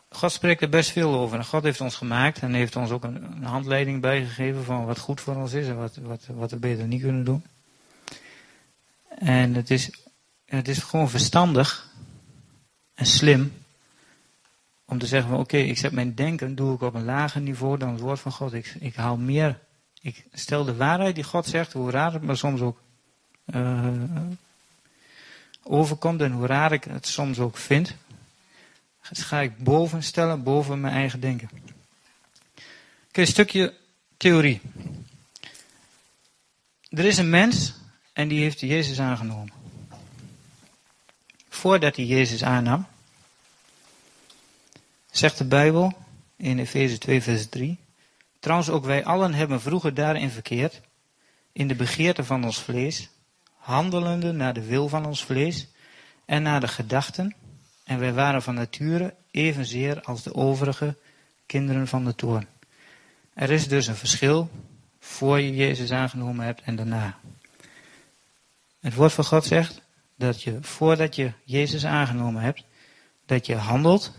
God 0.08 0.32
spreekt 0.32 0.62
er 0.62 0.68
best 0.68 0.90
veel 0.90 1.14
over. 1.14 1.38
En 1.38 1.44
God 1.44 1.62
heeft 1.62 1.80
ons 1.80 1.96
gemaakt 1.96 2.38
en 2.38 2.54
heeft 2.54 2.76
ons 2.76 2.90
ook 2.90 3.04
een, 3.04 3.22
een 3.22 3.44
handleiding 3.44 4.00
bijgegeven 4.00 4.64
van 4.64 4.86
wat 4.86 4.98
goed 4.98 5.20
voor 5.20 5.36
ons 5.36 5.52
is 5.52 5.66
en 5.66 5.76
wat, 5.76 5.96
wat, 5.96 6.26
wat 6.26 6.50
we 6.50 6.56
beter 6.56 6.86
niet 6.86 7.02
kunnen 7.02 7.24
doen. 7.24 7.44
En 9.08 9.54
het 9.54 9.70
is 9.70 9.90
het 10.48 10.68
is 10.68 10.78
gewoon 10.78 11.10
verstandig 11.10 11.88
en 12.94 13.06
slim 13.06 13.52
om 14.84 14.98
te 14.98 15.06
zeggen 15.06 15.30
van 15.30 15.38
oké, 15.38 15.56
ik 15.56 15.78
zet 15.78 15.92
mijn 15.92 16.14
denken, 16.14 16.54
doe 16.54 16.74
ik 16.74 16.80
op 16.80 16.94
een 16.94 17.04
lager 17.04 17.40
niveau 17.40 17.78
dan 17.78 17.92
het 17.92 18.00
woord 18.00 18.20
van 18.20 18.32
God. 18.32 18.52
Ik, 18.52 18.74
ik 18.80 18.94
haal 18.94 19.16
meer, 19.16 19.58
ik 20.00 20.24
stel 20.32 20.64
de 20.64 20.76
waarheid 20.76 21.14
die 21.14 21.24
God 21.24 21.46
zegt, 21.46 21.72
hoe 21.72 21.90
raar 21.90 22.12
het 22.12 22.22
maar 22.22 22.36
soms 22.36 22.60
ook 22.60 22.80
uh, 23.46 23.92
overkomt 25.62 26.20
en 26.20 26.32
hoe 26.32 26.46
raar 26.46 26.72
ik 26.72 26.84
het 26.84 27.06
soms 27.06 27.38
ook 27.38 27.56
vind, 27.56 27.94
ga 29.00 29.40
ik 29.40 29.58
boven 29.58 30.02
stellen, 30.02 30.42
boven 30.42 30.80
mijn 30.80 30.94
eigen 30.94 31.20
denken. 31.20 31.50
Oké, 33.08 33.20
een 33.20 33.26
stukje 33.26 33.74
theorie. 34.16 34.60
Er 36.88 37.04
is 37.04 37.18
een 37.18 37.30
mens 37.30 37.74
en 38.12 38.28
die 38.28 38.40
heeft 38.40 38.60
Jezus 38.60 39.00
aangenomen. 39.00 39.57
Voordat 41.58 41.96
hij 41.96 42.04
Jezus 42.04 42.44
aannam, 42.44 42.86
zegt 45.10 45.38
de 45.38 45.44
Bijbel 45.44 45.92
in 46.36 46.58
Efeze 46.58 46.98
2, 46.98 47.22
vers 47.22 47.48
3. 47.48 47.78
Trouwens, 48.38 48.70
ook 48.70 48.84
wij 48.84 49.04
allen 49.04 49.34
hebben 49.34 49.60
vroeger 49.60 49.94
daarin 49.94 50.30
verkeerd, 50.30 50.80
in 51.52 51.68
de 51.68 51.74
begeerte 51.74 52.24
van 52.24 52.44
ons 52.44 52.58
vlees, 52.58 53.08
handelende 53.56 54.32
naar 54.32 54.54
de 54.54 54.64
wil 54.64 54.88
van 54.88 55.06
ons 55.06 55.24
vlees 55.24 55.66
en 56.24 56.42
naar 56.42 56.60
de 56.60 56.68
gedachten, 56.68 57.34
en 57.84 57.98
wij 57.98 58.12
waren 58.12 58.42
van 58.42 58.54
nature 58.54 59.14
evenzeer 59.30 60.02
als 60.02 60.22
de 60.22 60.34
overige 60.34 60.96
kinderen 61.46 61.88
van 61.88 62.04
de 62.04 62.14
toorn. 62.14 62.46
Er 63.34 63.50
is 63.50 63.68
dus 63.68 63.86
een 63.86 63.96
verschil 63.96 64.50
voor 65.00 65.40
je 65.40 65.54
Jezus 65.54 65.92
aangenomen 65.92 66.44
hebt 66.44 66.62
en 66.62 66.76
daarna. 66.76 67.18
Het 68.80 68.94
woord 68.94 69.12
van 69.12 69.24
God 69.24 69.44
zegt 69.44 69.86
dat 70.18 70.42
je 70.42 70.58
voordat 70.60 71.14
je 71.14 71.32
Jezus 71.44 71.86
aangenomen 71.86 72.42
hebt, 72.42 72.62
dat 73.26 73.46
je 73.46 73.56
handelt 73.56 74.12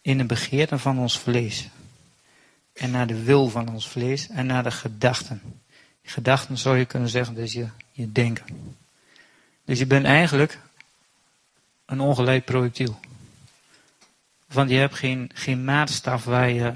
in 0.00 0.18
de 0.18 0.24
begeerte 0.24 0.78
van 0.78 0.98
ons 0.98 1.18
vlees. 1.18 1.68
En 2.72 2.90
naar 2.90 3.06
de 3.06 3.22
wil 3.22 3.48
van 3.48 3.68
ons 3.68 3.88
vlees 3.88 4.28
en 4.28 4.46
naar 4.46 4.62
de 4.62 4.70
gedachten. 4.70 5.42
Gedachten 6.02 6.58
zou 6.58 6.78
je 6.78 6.84
kunnen 6.84 7.08
zeggen, 7.08 7.36
is 7.36 7.52
je, 7.52 7.68
je 7.92 8.12
denken. 8.12 8.46
Dus 9.64 9.78
je 9.78 9.86
bent 9.86 10.04
eigenlijk 10.04 10.58
een 11.84 12.00
ongeleid 12.00 12.44
projectiel. 12.44 12.98
Want 14.46 14.70
je 14.70 14.76
hebt 14.76 14.94
geen, 14.94 15.30
geen 15.34 15.64
maatstaf 15.64 16.24
waar 16.24 16.50
je 16.50 16.74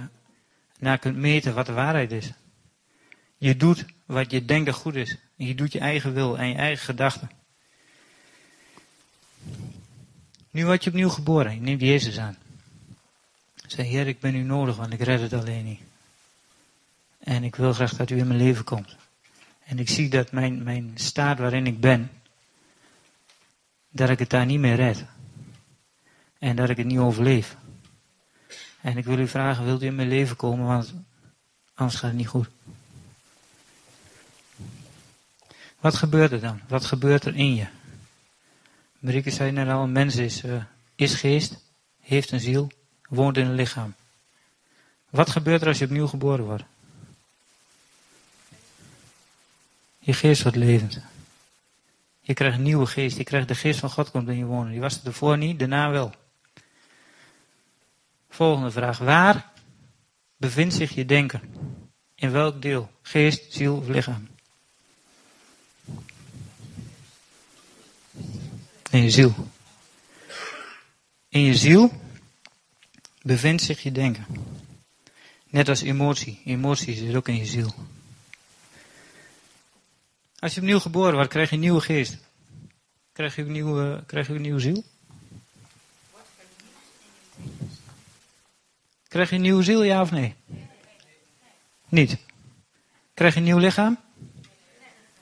naar 0.79 0.99
kunt 0.99 1.17
meten 1.17 1.55
wat 1.55 1.67
de 1.67 1.73
waarheid 1.73 2.13
is. 2.13 2.33
Je 3.39 3.57
doet 3.57 3.85
wat 4.07 4.31
je 4.31 4.45
denkt 4.45 4.67
dat 4.67 4.75
goed 4.75 4.95
is. 4.95 5.17
Je 5.47 5.55
doet 5.55 5.73
je 5.73 5.79
eigen 5.79 6.13
wil 6.13 6.39
en 6.39 6.49
je 6.49 6.55
eigen 6.55 6.85
gedachten. 6.85 7.31
Nu 10.51 10.65
word 10.65 10.85
je 10.85 10.91
opnieuw 10.91 11.09
geboren. 11.09 11.55
Je 11.55 11.61
neemt 11.61 11.81
Jezus 11.81 12.19
aan. 12.19 12.37
Zeg, 13.67 13.87
Heer, 13.87 14.07
ik 14.07 14.21
ben 14.21 14.35
u 14.35 14.43
nodig, 14.43 14.77
want 14.77 14.93
ik 14.93 15.01
red 15.01 15.21
het 15.21 15.33
alleen 15.33 15.65
niet. 15.65 15.81
En 17.19 17.45
ik 17.45 17.57
wil 17.57 17.73
graag 17.73 17.97
dat 17.97 18.11
u 18.11 18.19
in 18.19 18.27
mijn 18.27 18.39
leven 18.39 18.65
komt. 18.65 18.97
En 19.65 19.79
ik 19.79 19.89
zie 19.89 20.09
dat 20.09 20.33
mijn, 20.33 20.63
mijn 20.63 20.91
staat 20.95 21.39
waarin 21.39 21.67
ik 21.67 21.81
ben, 21.81 22.11
dat 23.89 24.09
ik 24.09 24.19
het 24.19 24.31
daar 24.31 24.47
niet 24.47 24.59
meer 24.59 24.77
red. 24.77 25.05
En 26.39 26.57
dat 26.57 26.71
ik 26.71 26.77
het 26.77 26.87
niet 26.87 26.99
overleef. 26.99 27.57
En 28.81 28.97
ik 28.97 29.05
wil 29.05 29.19
u 29.19 29.29
vragen, 29.29 29.65
wilt 29.65 29.83
u 29.83 29.87
in 29.87 29.95
mijn 29.95 30.09
leven 30.09 30.37
komen, 30.37 30.67
want 30.67 30.95
anders 31.75 31.99
gaat 31.99 32.11
het 32.11 32.19
niet 32.19 32.29
goed. 32.29 32.49
Wat 35.83 35.95
gebeurt 35.95 36.33
er 36.33 36.41
dan? 36.41 36.61
Wat 36.69 36.85
gebeurt 36.85 37.25
er 37.25 37.37
in 37.37 37.55
je? 37.55 37.67
Marieke 38.99 39.31
zei 39.31 39.51
net 39.51 39.69
al, 39.69 39.83
een 39.83 39.93
mens 39.93 40.17
is, 40.17 40.45
uh, 40.45 40.63
is 40.95 41.15
geest, 41.15 41.57
heeft 42.01 42.31
een 42.31 42.41
ziel, 42.41 42.71
woont 43.09 43.37
in 43.37 43.47
een 43.47 43.55
lichaam. 43.55 43.95
Wat 45.11 45.31
gebeurt 45.31 45.61
er 45.63 45.69
als 45.69 45.79
je 45.79 45.85
opnieuw 45.85 46.07
geboren 46.07 46.45
wordt? 46.45 46.65
Je 49.99 50.13
geest 50.13 50.43
wordt 50.43 50.57
levend. 50.57 51.01
Je 52.21 52.35
krijgt 52.35 52.57
een 52.57 52.63
nieuwe 52.63 52.87
geest. 52.87 53.17
Je 53.17 53.25
krijgt 53.25 53.49
de 53.49 53.55
geest 53.55 53.81
van 53.81 53.91
God 53.91 54.11
komt 54.11 54.29
in 54.29 54.37
je 54.37 54.45
wonen. 54.45 54.71
Die 54.71 54.81
was 54.81 55.01
er 55.01 55.07
ervoor 55.07 55.39
niet, 55.39 55.59
daarna 55.59 55.91
wel. 55.91 56.15
Volgende 58.29 58.71
vraag. 58.71 58.99
Waar 58.99 59.53
bevindt 60.37 60.75
zich 60.75 60.95
je 60.95 61.05
denken? 61.05 61.41
In 62.15 62.31
welk 62.31 62.63
deel? 62.63 62.91
Geest, 63.03 63.53
ziel 63.53 63.77
of 63.77 63.89
lichaam? 63.89 64.32
In 68.93 69.03
je 69.03 69.11
ziel. 69.11 69.35
In 71.29 71.41
je 71.41 71.55
ziel 71.55 71.93
bevindt 73.23 73.63
zich 73.63 73.83
je 73.83 73.93
denken. 73.93 74.27
Net 75.49 75.69
als 75.69 75.83
emotie. 75.83 76.43
Emotie 76.45 76.95
zit 76.95 77.15
ook 77.15 77.29
in 77.29 77.37
je 77.37 77.47
ziel. 77.47 77.75
Als 80.39 80.55
je 80.55 80.61
opnieuw 80.61 80.79
geboren 80.79 81.15
wordt, 81.15 81.31
krijg 81.31 81.49
je 81.49 81.55
een 81.55 81.61
nieuwe 81.61 81.81
geest. 81.81 82.19
Krijg 83.13 83.37
je 83.37 83.43
een 83.43 83.53
nieuwe, 83.53 84.03
krijg 84.07 84.27
je 84.27 84.35
een 84.35 84.41
nieuwe 84.41 84.61
ziel? 84.61 84.85
Krijg 89.09 89.31
je 89.31 89.37
een 89.37 89.43
nieuwe 89.43 89.63
ziel, 89.63 89.83
ja 89.83 90.01
of 90.01 90.11
nee? 90.11 90.35
Niet. 91.89 92.17
Krijg 93.15 93.33
je 93.33 93.39
een 93.39 93.47
nieuw 93.47 93.59
lichaam? 93.59 93.99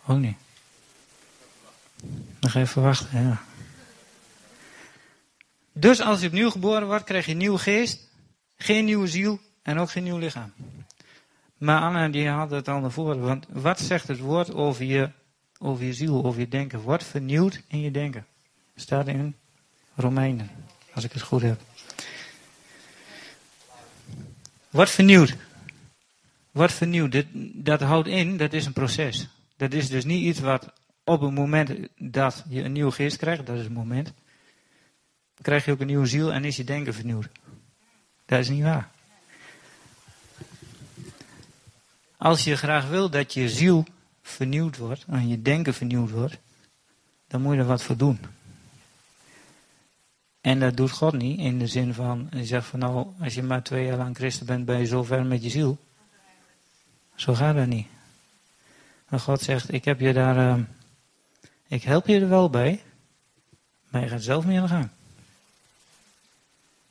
Ook 0.06 0.18
niet. 0.18 0.36
Nog 2.40 2.54
even 2.54 2.82
wachten, 2.82 3.22
ja. 3.22 3.48
Dus 5.72 6.00
als 6.00 6.20
je 6.20 6.26
opnieuw 6.26 6.50
geboren 6.50 6.86
wordt, 6.86 7.04
krijg 7.04 7.26
je 7.26 7.32
een 7.32 7.38
nieuwe 7.38 7.58
geest, 7.58 8.08
geen 8.56 8.84
nieuwe 8.84 9.06
ziel 9.06 9.40
en 9.62 9.78
ook 9.78 9.90
geen 9.90 10.02
nieuw 10.02 10.18
lichaam. 10.18 10.52
Maar 11.56 11.80
Anna 11.80 12.08
die 12.08 12.28
had 12.28 12.50
het 12.50 12.68
al 12.68 12.80
naar 12.80 12.90
voren. 12.90 13.20
Want 13.20 13.46
wat 13.48 13.80
zegt 13.80 14.08
het 14.08 14.18
woord 14.18 14.54
over 14.54 14.84
je, 14.84 15.10
over 15.58 15.84
je 15.84 15.92
ziel, 15.92 16.24
over 16.24 16.40
je 16.40 16.48
denken? 16.48 16.80
Word 16.80 17.04
vernieuwd 17.04 17.62
in 17.68 17.80
je 17.80 17.90
denken. 17.90 18.26
Staat 18.74 19.08
in 19.08 19.36
Romeinen, 19.94 20.50
als 20.94 21.04
ik 21.04 21.12
het 21.12 21.22
goed 21.22 21.42
heb. 21.42 21.60
Word 24.70 24.90
vernieuwd. 24.90 25.36
Word 26.50 26.72
vernieuwd. 26.72 27.12
Dat, 27.12 27.26
dat 27.52 27.80
houdt 27.80 28.08
in, 28.08 28.36
dat 28.36 28.52
is 28.52 28.66
een 28.66 28.72
proces. 28.72 29.28
Dat 29.56 29.72
is 29.72 29.88
dus 29.88 30.04
niet 30.04 30.24
iets 30.24 30.40
wat 30.40 30.72
op 31.04 31.20
het 31.20 31.32
moment 31.32 31.72
dat 31.96 32.44
je 32.48 32.62
een 32.62 32.72
nieuwe 32.72 32.92
geest 32.92 33.16
krijgt, 33.16 33.46
dat 33.46 33.56
is 33.56 33.62
het 33.64 33.72
moment, 33.72 34.12
krijg 35.42 35.64
je 35.64 35.72
ook 35.72 35.80
een 35.80 35.86
nieuwe 35.86 36.06
ziel 36.06 36.32
en 36.32 36.44
is 36.44 36.56
je 36.56 36.64
denken 36.64 36.94
vernieuwd. 36.94 37.28
Dat 38.26 38.38
is 38.38 38.48
niet 38.48 38.62
waar. 38.62 38.90
Als 42.16 42.44
je 42.44 42.56
graag 42.56 42.88
wil 42.88 43.10
dat 43.10 43.34
je 43.34 43.48
ziel 43.48 43.84
vernieuwd 44.22 44.76
wordt 44.76 45.04
en 45.08 45.28
je 45.28 45.42
denken 45.42 45.74
vernieuwd 45.74 46.10
wordt, 46.10 46.38
dan 47.28 47.42
moet 47.42 47.54
je 47.54 47.60
er 47.60 47.66
wat 47.66 47.82
voor 47.82 47.96
doen. 47.96 48.18
En 50.40 50.60
dat 50.60 50.76
doet 50.76 50.90
God 50.90 51.12
niet 51.12 51.38
in 51.38 51.58
de 51.58 51.66
zin 51.66 51.94
van, 51.94 52.26
hij 52.30 52.46
zegt 52.46 52.66
van 52.66 52.78
nou, 52.78 53.06
als 53.20 53.34
je 53.34 53.42
maar 53.42 53.62
twee 53.62 53.84
jaar 53.84 53.96
lang 53.96 54.16
christen 54.16 54.46
bent, 54.46 54.64
ben 54.64 54.78
je 54.78 54.86
zo 54.86 55.02
ver 55.02 55.26
met 55.26 55.42
je 55.42 55.50
ziel. 55.50 55.78
Zo 57.14 57.34
gaat 57.34 57.56
dat 57.56 57.66
niet. 57.66 57.86
En 59.08 59.20
God 59.20 59.40
zegt, 59.40 59.72
ik 59.72 59.84
heb 59.84 60.00
je 60.00 60.12
daar, 60.12 60.58
uh, 60.58 60.64
ik 61.66 61.82
help 61.82 62.06
je 62.06 62.20
er 62.20 62.28
wel 62.28 62.50
bij, 62.50 62.82
maar 63.90 64.02
je 64.02 64.08
gaat 64.08 64.22
zelf 64.22 64.44
mee 64.46 64.56
aan 64.56 64.62
de 64.62 64.68
gang. 64.68 64.88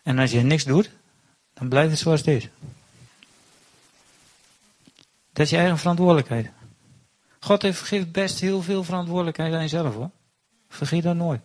En 0.09 0.19
als 0.19 0.31
je 0.31 0.41
niks 0.41 0.63
doet, 0.63 0.89
dan 1.53 1.69
blijft 1.69 1.89
het 1.89 1.99
zoals 1.99 2.19
het 2.19 2.27
is. 2.27 2.49
Dat 5.33 5.45
is 5.45 5.49
je 5.49 5.57
eigen 5.57 5.77
verantwoordelijkheid. 5.77 6.49
God 7.39 7.61
heeft, 7.61 7.81
geeft 7.81 8.11
best 8.11 8.39
heel 8.39 8.61
veel 8.61 8.83
verantwoordelijkheid 8.83 9.53
aan 9.53 9.59
jezelf 9.59 9.95
hoor. 9.95 10.09
Vergeet 10.69 11.03
dat 11.03 11.15
nooit. 11.15 11.41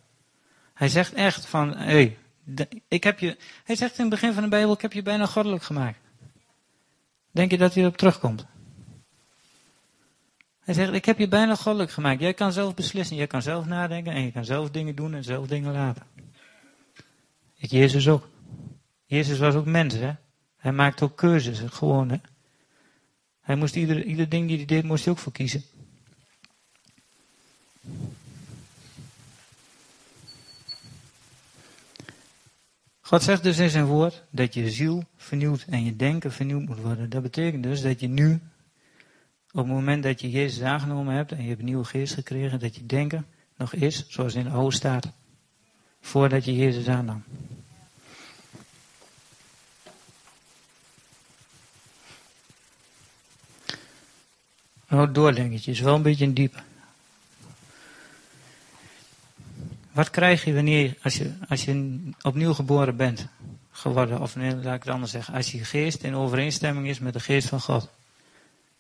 Hij 0.75 0.89
zegt 0.89 1.13
echt 1.13 1.47
van, 1.47 1.77
hé, 1.77 2.17
hey, 2.55 2.77
ik 2.89 3.05
heb 3.05 3.19
je, 3.19 3.37
hij 3.65 3.77
zegt 3.77 3.99
in 3.99 4.01
het 4.01 4.11
begin 4.11 4.33
van 4.33 4.43
de 4.43 4.49
Bijbel, 4.49 4.73
ik 4.73 4.81
heb 4.81 4.93
je 4.93 5.03
bijna 5.03 5.27
goddelijk 5.27 5.63
gemaakt. 5.63 5.99
Denk 7.31 7.51
je 7.51 7.59
dat 7.59 7.75
hij 7.75 7.83
erop 7.83 7.97
terugkomt? 7.97 8.47
Hij 10.61 10.75
zegt, 10.75 10.93
ik 10.93 11.05
heb 11.05 11.19
je 11.19 11.29
bijna 11.29 11.55
goddelijk 11.57 11.91
gemaakt. 11.91 12.21
Jij 12.21 12.35
kan 12.35 12.53
zelf 12.53 12.75
beslissen, 12.75 13.17
jij 13.17 13.27
kan 13.27 13.43
zelf 13.43 13.67
nadenken 13.67 14.13
en 14.13 14.23
je 14.23 14.33
kan 14.33 14.45
zelf 14.45 14.71
dingen 14.71 14.95
doen 14.95 15.15
en 15.15 15.25
zelf 15.25 15.47
dingen 15.47 15.73
laten. 15.73 16.03
Ik, 17.57 17.71
Jezus 17.71 18.09
ook. 18.09 18.33
Jezus 19.15 19.39
was 19.39 19.55
ook 19.55 19.67
mens, 19.67 19.95
hè. 19.95 20.13
Hij 20.57 20.73
maakte 20.73 21.05
ook 21.05 21.17
keuzes, 21.17 21.61
gewoon. 21.67 22.21
Hij 23.41 23.57
moest 23.57 23.77
ieder, 23.77 24.05
ieder 24.05 24.29
ding 24.29 24.49
die 24.49 24.57
hij 24.57 24.67
deed, 24.67 24.85
moest 24.85 25.05
hij 25.05 25.13
ook 25.13 25.19
voor 25.19 25.33
kiezen. 25.33 25.63
God 33.01 33.23
zegt 33.23 33.43
dus 33.43 33.59
in 33.59 33.71
zijn 33.71 33.85
woord 33.85 34.25
dat 34.31 34.55
je 34.55 34.71
ziel 34.71 35.05
vernieuwd 35.17 35.65
en 35.69 35.85
je 35.85 35.97
denken 35.97 36.33
vernieuwd 36.33 36.67
moet 36.67 36.81
worden. 36.81 37.11
Dat 37.11 37.23
betekent 37.23 37.63
dus 37.63 37.83
dat 37.83 38.01
je 38.01 38.09
nu, 38.09 38.33
op 39.53 39.65
het 39.65 39.67
moment 39.67 40.03
dat 40.03 40.21
je 40.21 40.31
Jezus 40.31 40.63
aangenomen 40.63 41.15
hebt 41.15 41.33
en 41.33 41.43
je 41.43 41.49
hebt 41.49 41.59
een 41.59 41.65
nieuwe 41.65 41.85
geest 41.85 42.15
gekregen, 42.15 42.59
dat 42.59 42.75
je 42.77 42.87
denken 42.87 43.27
nog 43.57 43.73
is 43.75 44.09
zoals 44.09 44.35
in 44.35 44.45
de 44.45 44.51
oude 44.51 44.75
staat. 44.75 45.13
Voordat 46.01 46.45
je 46.45 46.57
Jezus 46.57 46.89
aannam. 46.89 47.23
Nou, 54.95 55.55
is 55.65 55.81
wel 55.81 55.95
een 55.95 56.03
beetje 56.03 56.25
een 56.25 56.35
diepe. 56.35 56.59
Wat 59.93 60.11
krijg 60.11 60.45
je 60.45 60.55
wanneer, 60.55 60.97
als 61.03 61.17
je, 61.17 61.33
als 61.49 61.65
je 61.65 62.01
opnieuw 62.23 62.55
geboren 62.55 62.97
bent 62.97 63.27
geworden, 63.71 64.21
of 64.21 64.37
nee, 64.37 64.57
laat 64.57 64.75
ik 64.75 64.83
het 64.83 64.93
anders 64.93 65.13
zeggen, 65.13 65.35
als 65.35 65.53
je 65.53 65.65
geest 65.65 66.03
in 66.03 66.15
overeenstemming 66.15 66.89
is 66.89 66.99
met 66.99 67.13
de 67.13 67.21
geest 67.21 67.49
van 67.49 67.61
God 67.61 67.89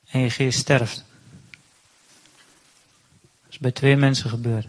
en 0.06 0.20
je 0.20 0.30
geest 0.30 0.58
sterft. 0.58 1.04
Dat 3.42 3.50
is 3.50 3.58
bij 3.58 3.72
twee 3.72 3.96
mensen 3.96 4.30
gebeurd. 4.30 4.68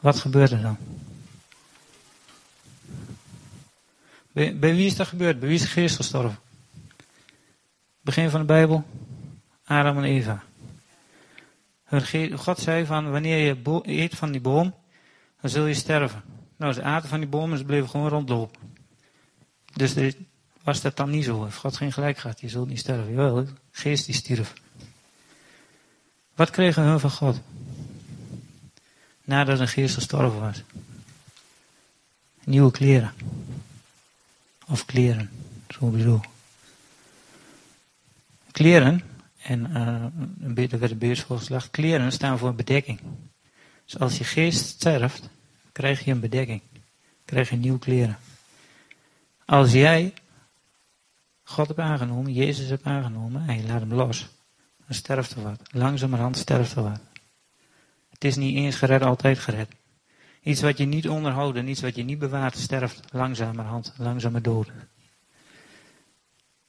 Wat 0.00 0.18
gebeurt 0.18 0.50
er 0.50 0.62
dan? 0.62 0.76
Bij, 4.32 4.58
bij 4.58 4.74
wie 4.74 4.86
is 4.86 4.96
dat 4.96 5.06
gebeurd? 5.06 5.38
Bij 5.38 5.48
wie 5.48 5.56
is 5.56 5.62
de 5.62 5.68
geest 5.68 5.96
gestorven? 5.96 6.38
Begin 8.00 8.30
van 8.30 8.40
de 8.40 8.46
Bijbel, 8.46 8.84
Adam 9.64 9.96
en 9.96 10.04
Eva. 10.04 10.46
God 12.34 12.58
zei 12.58 12.86
van, 12.86 13.10
wanneer 13.10 13.38
je 13.38 13.80
eet 13.82 14.14
van 14.14 14.32
die 14.32 14.40
boom, 14.40 14.74
dan 15.40 15.50
zul 15.50 15.66
je 15.66 15.74
sterven. 15.74 16.22
Nou, 16.56 16.72
ze 16.72 16.82
aten 16.82 17.08
van 17.08 17.18
die 17.18 17.28
boom 17.28 17.52
en 17.52 17.58
ze 17.58 17.64
bleven 17.64 17.88
gewoon 17.88 18.08
rondlopen. 18.08 18.60
Dus 19.72 20.14
was 20.62 20.80
dat 20.80 20.96
dan 20.96 21.10
niet 21.10 21.24
zo? 21.24 21.44
Heeft 21.44 21.56
God 21.56 21.76
geen 21.76 21.92
gelijk 21.92 22.18
gehad? 22.18 22.40
Je 22.40 22.48
zult 22.48 22.68
niet 22.68 22.78
sterven. 22.78 23.10
Jawel, 23.10 23.34
de 23.34 23.46
geest 23.70 24.06
die 24.06 24.14
stierf. 24.14 24.52
Wat 26.34 26.50
kregen 26.50 26.82
hun 26.82 27.00
van 27.00 27.10
God? 27.10 27.40
Nadat 29.24 29.60
een 29.60 29.68
geest 29.68 29.94
gestorven 29.94 30.40
was. 30.40 30.62
Nieuwe 32.44 32.70
kleren. 32.70 33.12
Of 34.66 34.84
kleren, 34.84 35.30
zo 35.68 35.86
bedoel. 35.86 36.20
Kleren, 38.50 39.02
en 39.48 39.70
uh, 39.70 40.54
beetje 40.54 40.78
werd 40.78 41.00
de 41.00 41.70
kleren 41.70 42.12
staan 42.12 42.38
voor 42.38 42.54
bedekking. 42.54 43.00
Dus 43.84 43.98
als 43.98 44.18
je 44.18 44.24
geest 44.24 44.64
sterft, 44.64 45.28
krijg 45.72 46.04
je 46.04 46.10
een 46.10 46.20
bedekking. 46.20 46.60
Krijg 47.24 47.50
je 47.50 47.56
nieuwe 47.56 47.78
kleren. 47.78 48.18
Als 49.44 49.72
jij 49.72 50.14
God 51.42 51.66
hebt 51.66 51.78
aangenomen, 51.78 52.32
Jezus 52.32 52.68
hebt 52.68 52.84
aangenomen 52.84 53.48
en 53.48 53.56
je 53.56 53.66
laat 53.66 53.80
hem 53.80 53.92
los, 53.92 54.28
dan 54.86 54.94
sterft 54.94 55.34
er 55.34 55.42
wat. 55.42 55.60
Langzamerhand 55.72 56.36
sterft 56.36 56.76
er 56.76 56.82
wat. 56.82 57.00
Het 58.10 58.24
is 58.24 58.36
niet 58.36 58.56
eens 58.56 58.76
gered, 58.76 59.02
altijd 59.02 59.38
gered. 59.38 59.68
Iets 60.42 60.60
wat 60.60 60.78
je 60.78 60.84
niet 60.84 61.08
onderhoudt 61.08 61.56
en 61.56 61.68
iets 61.68 61.80
wat 61.80 61.96
je 61.96 62.02
niet 62.02 62.18
bewaart, 62.18 62.56
sterft 62.56 63.12
langzamerhand, 63.12 63.94
langzamer 63.96 64.42
dood. 64.42 64.68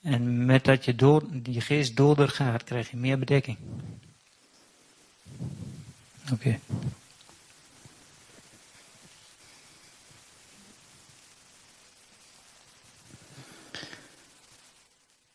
En 0.09 0.45
met 0.45 0.63
dat 0.63 0.85
je, 0.85 0.95
dood, 0.95 1.23
je 1.43 1.61
geest 1.61 1.95
doorder 1.95 2.29
gaat, 2.29 2.63
krijg 2.63 2.91
je 2.91 2.97
meer 2.97 3.19
bedekking. 3.19 3.57
Oké. 6.31 6.59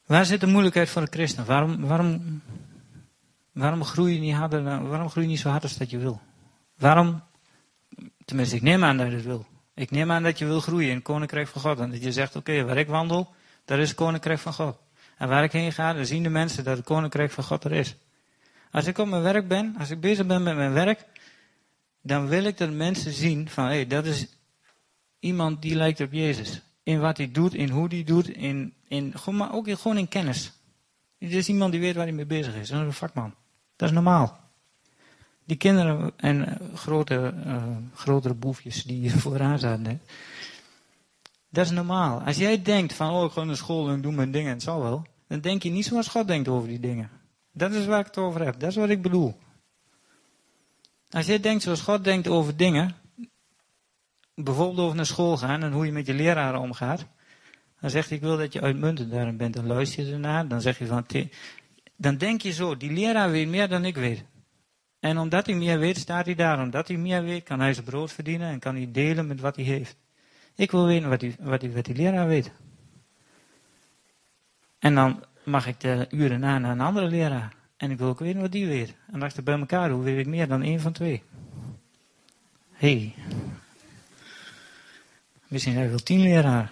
Waar 0.07 0.26
zit 0.26 0.40
de 0.40 0.47
moeilijkheid 0.47 0.88
voor 0.88 1.04
de 1.04 1.11
christen? 1.11 1.45
Waarom, 1.45 1.81
waarom, 1.81 2.43
waarom, 3.52 3.85
groei 3.85 4.14
je 4.14 4.21
niet 4.21 4.35
harder, 4.35 4.62
waarom 4.62 5.11
groei 5.11 5.26
je 5.26 5.33
niet 5.33 5.40
zo 5.40 5.49
hard 5.49 5.62
als 5.62 5.76
dat 5.76 5.90
je 5.90 5.99
wil? 5.99 6.21
Waarom, 6.78 7.23
tenminste 8.25 8.57
ik 8.57 8.62
neem 8.62 8.85
aan 8.85 8.97
dat 8.97 9.07
je 9.07 9.14
het 9.14 9.25
wil. 9.25 9.47
Ik 9.75 9.90
neem 9.90 10.11
aan 10.11 10.23
dat 10.23 10.38
je 10.38 10.45
wil 10.45 10.61
groeien 10.61 10.88
in 10.88 10.95
het 10.95 11.04
koninkrijk 11.04 11.49
van 11.49 11.61
God. 11.61 11.78
En 11.78 11.90
dat 11.90 12.02
je 12.02 12.12
zegt, 12.12 12.37
oké, 12.37 12.64
waar 12.64 12.78
ik 12.78 12.87
wandel, 12.87 13.35
daar 13.64 13.78
is 13.78 13.88
het 13.88 13.97
koninkrijk 13.97 14.38
van 14.38 14.52
God. 14.52 14.78
En 15.16 15.28
waar 15.28 15.44
ik 15.44 15.52
heen 15.52 15.73
ga, 15.73 15.92
dan 15.92 16.06
zien 16.06 16.23
de 16.23 16.28
mensen 16.28 16.64
dat 16.64 16.76
het 16.76 16.87
koninkrijk 16.87 17.30
van 17.30 17.44
God 17.44 17.64
er 17.64 17.73
is. 17.73 17.97
Als 18.71 18.87
ik 18.87 18.99
op 18.99 19.09
mijn 19.09 19.23
werk 19.23 19.49
ben, 19.49 19.75
als 19.78 19.90
ik 19.90 20.00
bezig 20.00 20.26
ben 20.26 20.42
met 20.42 20.56
mijn 20.56 20.73
werk, 20.73 21.04
dan 22.02 22.26
wil 22.26 22.44
ik 22.44 22.59
dat 22.59 22.71
mensen 22.71 23.12
zien 23.12 23.49
van, 23.49 23.64
hé, 23.64 23.71
hey, 23.71 23.87
dat 23.87 24.04
is 24.04 24.26
iemand 25.18 25.62
die 25.62 25.75
lijkt 25.75 26.00
op 26.00 26.12
Jezus. 26.12 26.61
In 26.83 27.00
wat 27.00 27.16
hij 27.16 27.30
doet, 27.30 27.54
in 27.54 27.69
hoe 27.69 27.88
hij 27.88 28.04
doet, 28.04 28.28
in, 28.28 28.75
in, 28.88 29.15
maar 29.30 29.52
ook 29.52 29.71
gewoon 29.71 29.99
in 29.99 30.08
kennis. 30.08 30.52
Het 31.19 31.32
is 31.32 31.49
iemand 31.49 31.73
die 31.73 31.80
weet 31.80 31.95
waar 31.95 32.04
hij 32.04 32.15
mee 32.15 32.26
bezig 32.26 32.54
is. 32.54 32.69
Dat 32.69 32.80
is 32.80 32.86
een 32.86 32.93
vakman. 32.93 33.34
Dat 33.76 33.88
is 33.88 33.95
normaal. 33.95 34.41
Die 35.45 35.56
kinderen 35.56 36.12
en 36.17 36.36
uh, 36.36 36.75
grote, 36.75 37.34
uh, 37.47 37.62
grotere 37.95 38.34
boefjes 38.34 38.82
die 38.82 39.10
vooraan 39.21 39.58
zaten. 39.58 40.00
Dat 41.54 41.64
is 41.64 41.71
normaal. 41.71 42.21
Als 42.21 42.36
jij 42.36 42.62
denkt 42.62 42.93
van, 42.93 43.10
oh, 43.10 43.25
ik 43.25 43.30
ga 43.30 43.45
naar 43.45 43.56
school 43.56 43.88
en 43.88 44.00
doe 44.00 44.12
mijn 44.12 44.30
dingen, 44.30 44.50
het 44.50 44.62
zal 44.62 44.82
wel. 44.82 45.06
Dan 45.28 45.40
denk 45.40 45.62
je 45.62 45.71
niet 45.71 45.84
zoals 45.84 46.08
God 46.08 46.26
denkt 46.26 46.49
over 46.49 46.69
die 46.69 46.80
dingen. 46.80 47.10
Dat 47.52 47.73
is 47.73 47.86
waar 47.86 48.00
ik 48.00 48.06
het 48.06 48.19
over 48.19 48.45
heb. 48.45 48.60
Dat 48.60 48.71
is 48.71 48.76
wat 48.76 48.88
ik 48.88 49.02
bedoel. 49.02 49.38
Als 51.10 51.26
jij 51.26 51.40
denkt 51.40 51.62
zoals 51.62 51.80
God 51.80 52.04
denkt 52.04 52.28
over 52.28 52.56
dingen, 52.56 52.95
bijvoorbeeld 54.34 54.78
over 54.78 54.97
naar 54.97 55.06
school 55.06 55.36
gaan 55.36 55.62
en 55.62 55.73
hoe 55.73 55.86
je 55.86 55.93
met 55.93 56.06
je 56.06 56.14
leraren 56.14 56.60
omgaat, 56.60 57.06
dan 57.80 57.90
zegt 57.90 58.08
hij, 58.08 58.17
ik 58.17 58.23
wil 58.23 58.36
dat 58.36 58.52
je 58.52 58.60
uitmuntend 58.60 59.10
daarin 59.10 59.36
bent. 59.36 59.54
Dan 59.54 59.67
luister 59.67 60.06
je 60.06 60.12
ernaar. 60.12 60.49
Dan 60.49 60.60
zeg 60.60 60.78
je 60.78 60.86
van, 60.86 61.06
dan 61.97 62.17
denk 62.17 62.43
je 62.43 62.52
zo, 62.52 62.76
die 62.76 62.93
leraar 62.93 63.30
weet 63.30 63.49
meer 63.49 63.69
dan 63.69 63.84
ik 63.84 63.97
weet. 63.97 64.25
En 65.00 65.19
omdat 65.19 65.47
hij 65.47 65.54
meer 65.54 65.78
weet, 65.78 65.99
staat 65.99 66.26
hij 66.26 66.34
daar. 66.34 66.62
Omdat 66.62 66.88
hij 66.88 66.97
meer 66.97 67.23
weet, 67.23 67.45
kan 67.45 67.60
hij 67.60 67.73
zijn 67.75 67.86
brood 67.86 68.12
verdienen 68.12 68.49
en 68.49 68.58
kan 68.58 68.75
hij 68.75 68.90
delen 68.93 69.26
met 69.26 69.40
wat 69.40 69.56
hij 69.56 69.64
heeft. 69.64 69.97
Ik 70.54 70.71
wil 70.71 70.86
weten 70.86 71.08
wat 71.08 71.21
die, 71.21 71.34
wat 71.38 71.62
wat 71.62 71.84
die 71.84 71.95
leraar 71.95 72.26
weet. 72.26 72.50
En 74.78 74.95
dan 74.95 75.25
mag 75.45 75.67
ik 75.67 75.80
de 75.80 76.06
uren 76.10 76.40
na 76.40 76.58
naar 76.58 76.71
een 76.71 76.80
andere 76.80 77.06
leraar. 77.06 77.54
En 77.76 77.90
ik 77.90 77.99
wil 77.99 78.08
ook 78.08 78.19
weten 78.19 78.40
wat 78.40 78.52
die 78.52 78.67
weet. 78.67 78.95
En 79.12 79.23
als 79.23 79.34
ik 79.34 79.45
bij 79.45 79.58
elkaar 79.58 79.88
doe, 79.88 80.02
weet 80.02 80.19
ik 80.19 80.26
meer 80.26 80.49
dan 80.49 80.62
één 80.62 80.80
van 80.80 80.93
twee. 80.93 81.23
Hey. 82.73 83.14
Misschien 85.49 85.75
hij 85.75 85.88
wel 85.88 85.99
tien 85.99 86.21
leraar. 86.21 86.71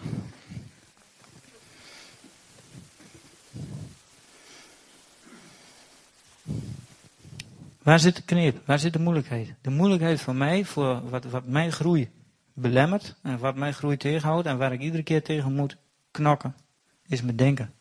Waar 7.82 7.98
zit 7.98 8.16
de 8.16 8.22
kneep? 8.22 8.66
Waar 8.66 8.78
zit 8.78 8.92
de 8.92 8.98
moeilijkheid? 8.98 9.54
De 9.60 9.70
moeilijkheid 9.70 10.20
voor 10.20 10.34
mij, 10.34 10.64
voor 10.64 11.10
wat, 11.10 11.24
wat 11.24 11.46
mijn 11.46 11.72
groei 11.72 12.10
belemmert 12.54 13.14
en 13.22 13.38
wat 13.38 13.56
mijn 13.56 13.74
groei 13.74 13.96
tegenhoudt 13.96 14.46
en 14.46 14.58
waar 14.58 14.72
ik 14.72 14.80
iedere 14.80 15.02
keer 15.02 15.22
tegen 15.22 15.52
moet 15.52 15.76
knokken, 16.10 16.54
is 17.06 17.22
mijn 17.22 17.36
denken. 17.36 17.72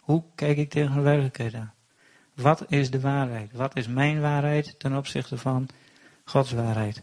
Hoe 0.00 0.22
kijk 0.34 0.56
ik 0.56 0.70
tegen 0.70 0.94
de 0.94 1.00
werkelijkheid 1.00 1.54
aan? 1.54 1.74
Wat 2.34 2.64
is 2.68 2.90
de 2.90 3.00
waarheid? 3.00 3.52
Wat 3.52 3.76
is 3.76 3.86
mijn 3.86 4.20
waarheid 4.20 4.74
ten 4.78 4.96
opzichte 4.96 5.38
van 5.38 5.68
Gods 6.24 6.52
waarheid? 6.52 7.02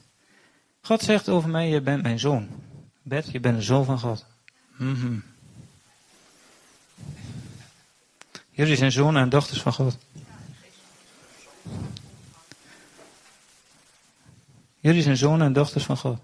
God 0.82 1.02
zegt 1.02 1.30
over 1.30 1.50
mij, 1.50 1.69
je 1.69 1.82
bent 1.82 2.04
mijn 2.04 2.19
zoon. 2.19 2.48
Bert, 3.02 3.32
je 3.32 3.39
bent 3.39 3.56
een 3.56 3.63
zoon 3.63 3.86
van 3.86 4.00
God. 4.00 4.26
Mm 4.78 5.24
Jullie 8.50 8.76
zijn 8.76 8.91
zonen 8.91 9.22
en 9.22 9.30
dochters 9.30 9.62
van 9.62 9.74
God. 9.74 9.98
Jullie 14.80 15.02
zijn 15.02 15.17
zonen 15.17 15.48
en 15.48 15.54
dochters 15.54 15.84
van 15.84 15.98
God. 15.98 16.19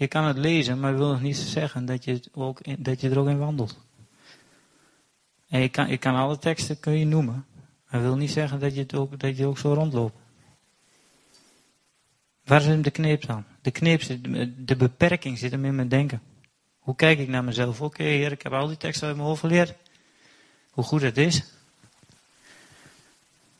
Je 0.00 0.08
kan 0.08 0.24
het 0.24 0.36
lezen, 0.36 0.80
maar 0.80 0.96
wil 0.96 1.10
nog 1.10 1.20
niet 1.20 1.36
zeggen 1.36 1.84
dat 1.84 2.04
je, 2.04 2.20
ook 2.32 2.84
dat 2.84 3.00
je 3.00 3.10
er 3.10 3.18
ook 3.18 3.28
in 3.28 3.38
wandelt. 3.38 3.78
En 5.48 5.60
je 5.60 5.68
kan, 5.68 5.88
je 5.88 5.96
kan 5.96 6.14
alle 6.14 6.38
teksten 6.38 6.80
kun 6.80 6.98
je 6.98 7.04
noemen, 7.04 7.46
maar 7.90 8.00
wil 8.00 8.16
niet 8.16 8.30
zeggen 8.30 8.60
dat 8.60 8.74
je, 8.74 8.80
het 8.80 8.94
ook, 8.94 9.18
dat 9.18 9.36
je 9.36 9.46
ook 9.46 9.58
zo 9.58 9.72
rondloopt. 9.72 10.14
Waar 12.44 12.60
zit 12.60 12.84
de 12.84 12.90
kneep 12.90 13.26
dan? 13.26 13.44
De 13.62 13.70
kneep 13.70 14.02
zit, 14.02 14.24
de 14.66 14.76
beperking 14.76 15.38
zit 15.38 15.50
hem 15.50 15.64
in 15.64 15.74
mijn 15.74 15.88
denken. 15.88 16.22
Hoe 16.78 16.96
kijk 16.96 17.18
ik 17.18 17.28
naar 17.28 17.44
mezelf? 17.44 17.80
Oké, 17.80 18.02
heer, 18.02 18.32
ik 18.32 18.42
heb 18.42 18.52
al 18.52 18.66
die 18.66 18.76
teksten 18.76 19.06
uit 19.06 19.16
mijn 19.16 19.28
hoofd 19.28 19.40
geleerd. 19.40 19.74
Hoe 20.70 20.84
goed 20.84 21.02
het 21.02 21.18
is. 21.18 21.44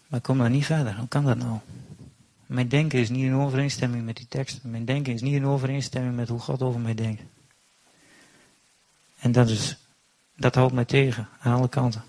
Maar 0.06 0.18
ik 0.18 0.24
kom 0.24 0.38
daar 0.38 0.50
niet 0.50 0.66
verder. 0.66 0.96
Hoe 0.96 1.08
kan 1.08 1.24
dat 1.24 1.36
nou? 1.36 1.58
Mijn 2.50 2.68
denken 2.68 2.98
is 2.98 3.08
niet 3.08 3.24
in 3.24 3.34
overeenstemming 3.34 4.04
met 4.04 4.16
die 4.16 4.26
teksten. 4.28 4.70
Mijn 4.70 4.84
denken 4.84 5.12
is 5.12 5.20
niet 5.20 5.34
in 5.34 5.46
overeenstemming 5.46 6.16
met 6.16 6.28
hoe 6.28 6.38
God 6.38 6.62
over 6.62 6.80
mij 6.80 6.94
denkt. 6.94 7.22
En 9.18 9.32
dat, 9.32 9.48
is, 9.48 9.76
dat 10.36 10.54
houdt 10.54 10.72
mij 10.72 10.84
tegen 10.84 11.28
aan 11.40 11.56
alle 11.56 11.68
kanten. 11.68 12.02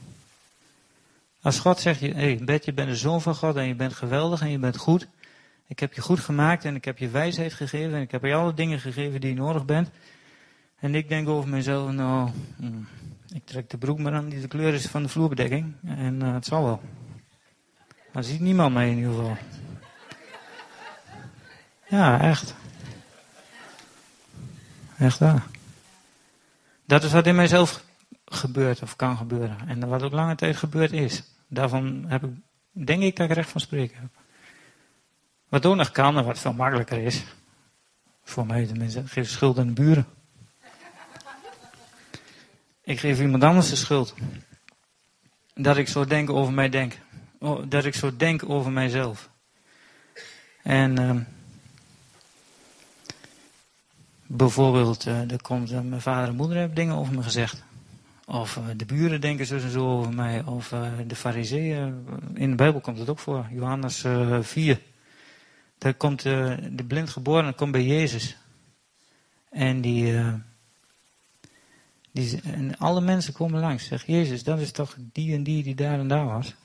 Als 1.41 1.59
God 1.59 1.79
zegt, 1.79 1.99
hé 1.99 2.11
hey, 2.11 2.39
Bet, 2.43 2.65
je 2.65 2.73
bent 2.73 2.89
de 2.89 2.95
zoon 2.95 3.21
van 3.21 3.35
God 3.35 3.55
en 3.55 3.67
je 3.67 3.75
bent 3.75 3.93
geweldig 3.93 4.41
en 4.41 4.49
je 4.49 4.57
bent 4.57 4.77
goed. 4.77 5.07
Ik 5.67 5.79
heb 5.79 5.93
je 5.93 6.01
goed 6.01 6.19
gemaakt 6.19 6.65
en 6.65 6.75
ik 6.75 6.85
heb 6.85 6.97
je 6.97 7.09
wijsheid 7.09 7.53
gegeven 7.53 7.93
en 7.95 8.01
ik 8.01 8.11
heb 8.11 8.23
je 8.23 8.33
alle 8.33 8.53
dingen 8.53 8.79
gegeven 8.79 9.21
die 9.21 9.29
je 9.29 9.35
nodig 9.35 9.65
bent. 9.65 9.89
En 10.79 10.95
ik 10.95 11.09
denk 11.09 11.27
over 11.27 11.49
mezelf, 11.49 11.91
nou, 11.91 12.29
hmm, 12.55 12.87
ik 13.33 13.45
trek 13.45 13.69
de 13.69 13.77
broek 13.77 13.99
maar 13.99 14.13
aan 14.13 14.29
die 14.29 14.41
de 14.41 14.47
kleur 14.47 14.73
is 14.73 14.85
van 14.85 15.03
de 15.03 15.09
vloerbedekking. 15.09 15.73
En 15.85 16.19
uh, 16.23 16.33
het 16.33 16.45
zal 16.45 16.63
wel. 16.63 16.81
Maar 18.11 18.23
ziet 18.23 18.39
niemand 18.39 18.73
mij 18.73 18.89
in 18.89 18.97
ieder 18.97 19.13
geval. 19.13 19.37
Ja, 21.91 22.21
echt. 22.21 22.53
Echt 24.97 25.19
waar. 25.19 25.45
Dat 26.85 27.03
is 27.03 27.11
wat 27.11 27.27
in 27.27 27.35
mijzelf 27.35 27.83
gebeurt 28.25 28.81
of 28.81 28.95
kan 28.95 29.17
gebeuren. 29.17 29.57
En 29.67 29.87
wat 29.87 30.03
ook 30.03 30.11
lange 30.11 30.35
tijd 30.35 30.55
gebeurd 30.55 30.91
is. 30.91 31.23
Daarvan 31.47 32.05
heb 32.07 32.23
ik, 32.23 32.29
denk 32.71 33.01
ik 33.01 33.15
dat 33.15 33.29
ik 33.29 33.35
recht 33.35 33.49
van 33.49 33.61
spreken 33.61 33.97
heb. 33.99 34.09
Wat 35.49 35.65
ook 35.65 35.75
nog 35.75 35.91
kan 35.91 36.17
en 36.17 36.25
wat 36.25 36.39
veel 36.39 36.53
makkelijker 36.53 36.97
is. 36.97 37.23
Voor 38.23 38.45
mij 38.45 38.65
tenminste. 38.65 39.07
Geef 39.07 39.29
schuld 39.29 39.59
aan 39.59 39.67
de 39.67 39.73
buren. 39.73 40.05
Ik 42.83 42.99
geef 42.99 43.19
iemand 43.19 43.43
anders 43.43 43.69
de 43.69 43.75
schuld. 43.75 44.13
Dat 45.53 45.77
ik 45.77 45.87
zo 45.87 46.05
denk 46.05 46.29
over 46.29 46.53
mij 46.53 46.69
denk. 46.69 46.97
Dat 47.65 47.85
ik 47.85 47.95
zo 47.95 48.15
denk 48.17 48.49
over 48.49 48.71
mijzelf. 48.71 49.29
En 50.63 51.01
uh, 51.01 51.21
bijvoorbeeld, 54.35 55.05
uh, 55.05 55.31
er 55.31 55.41
komt, 55.41 55.71
uh, 55.71 55.79
mijn 55.79 56.01
vader 56.01 56.29
en 56.29 56.35
moeder 56.35 56.57
hebben 56.57 56.75
dingen 56.75 56.95
over 56.95 57.13
me 57.13 57.23
gezegd. 57.23 57.63
Of 58.25 58.55
uh, 58.55 58.65
de 58.77 58.85
buren 58.85 59.21
denken 59.21 59.45
zo 59.45 59.55
en 59.55 59.69
zo 59.69 59.97
over 59.97 60.13
mij. 60.13 60.43
Of 60.43 60.73
de 61.07 61.15
fariseeën. 61.15 62.05
In 62.33 62.49
de 62.49 62.55
Bijbel 62.55 62.81
komt 62.81 62.99
het 62.99 63.09
ook 63.09 63.19
voor. 63.19 63.47
Johannes 63.51 64.05
4. 64.41 64.81
Daar 65.77 65.93
komt 65.93 66.21
de 66.21 66.85
blind 66.87 67.09
geboren 67.09 67.55
komt 67.55 67.71
bij 67.71 67.85
Jezus. 67.85 68.37
En 69.49 69.81
die, 69.81 70.13
en 72.43 72.77
alle 72.77 73.01
mensen 73.01 73.33
komen 73.33 73.59
langs. 73.59 73.85
Zeg, 73.85 74.05
Jezus, 74.05 74.43
dat 74.43 74.59
is 74.59 74.71
toch 74.71 74.95
die 74.99 75.35
en 75.35 75.43
die 75.43 75.63
die 75.63 75.75
daar 75.75 75.99
en 75.99 76.07
daar 76.07 76.25
was. 76.25 76.55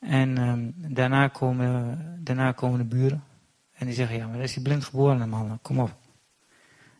En 0.00 0.38
um, 0.38 0.74
daarna, 0.76 1.28
komen, 1.28 1.98
daarna 2.24 2.52
komen 2.52 2.78
de 2.78 2.84
buren. 2.84 3.24
En 3.76 3.86
die 3.86 3.94
zeggen, 3.94 4.16
ja, 4.16 4.26
maar 4.26 4.40
is 4.40 4.52
die 4.52 4.62
blind 4.62 4.84
geboren 4.84 5.28
man, 5.28 5.58
kom 5.62 5.80
op. 5.80 5.94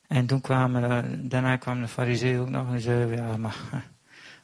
En 0.07 0.27
toen 0.27 0.41
kwamen, 0.41 1.29
daarna 1.29 1.57
kwam 1.57 1.81
de 1.81 1.89
farisee 1.89 2.39
ook 2.39 2.49
nog 2.49 2.73
en 2.73 2.81
zei, 2.81 3.17
ja, 3.17 3.37
maar 3.37 3.57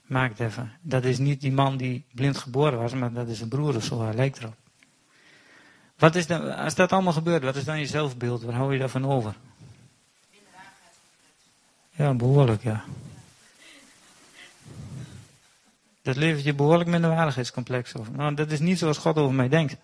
maak 0.07 0.31
het 0.31 0.41
even. 0.41 0.73
Dat 0.81 1.05
is 1.05 1.19
niet 1.19 1.41
die 1.41 1.53
man 1.53 1.77
die 1.77 2.05
blind 2.15 2.37
geboren 2.37 2.79
was, 2.79 2.93
maar 2.93 3.13
dat 3.13 3.29
is 3.29 3.41
een 3.41 3.49
broer 3.49 3.77
of 3.77 3.85
zo, 3.85 4.03
hij 4.03 4.15
lijkt 4.15 4.39
erop. 4.39 4.55
Wat 5.97 6.15
is 6.15 6.27
dan, 6.27 6.57
als 6.57 6.75
dat 6.75 6.93
allemaal 6.93 7.13
gebeurt, 7.13 7.43
wat 7.43 7.57
is 7.57 7.65
dan 7.65 7.79
je 7.79 7.87
zelfbeeld? 7.87 8.43
Waar 8.43 8.55
hou 8.55 8.73
je 8.73 8.79
daarvan 8.79 9.07
over? 9.07 9.35
Ja, 11.91 12.15
behoorlijk, 12.15 12.63
ja. 12.63 12.85
Dat 16.03 16.17
levert 16.17 16.45
je 16.45 16.55
behoorlijk 16.55 16.91
minderwaardigheidscomplex 16.91 17.97
over. 17.97 18.13
Nou, 18.13 18.35
dat 18.35 18.51
is 18.51 18.61
niet 18.61 18.79
zoals 18.79 18.99
God 18.99 19.17
over 19.17 19.35
mij 19.35 19.49
denkt. 19.49 19.77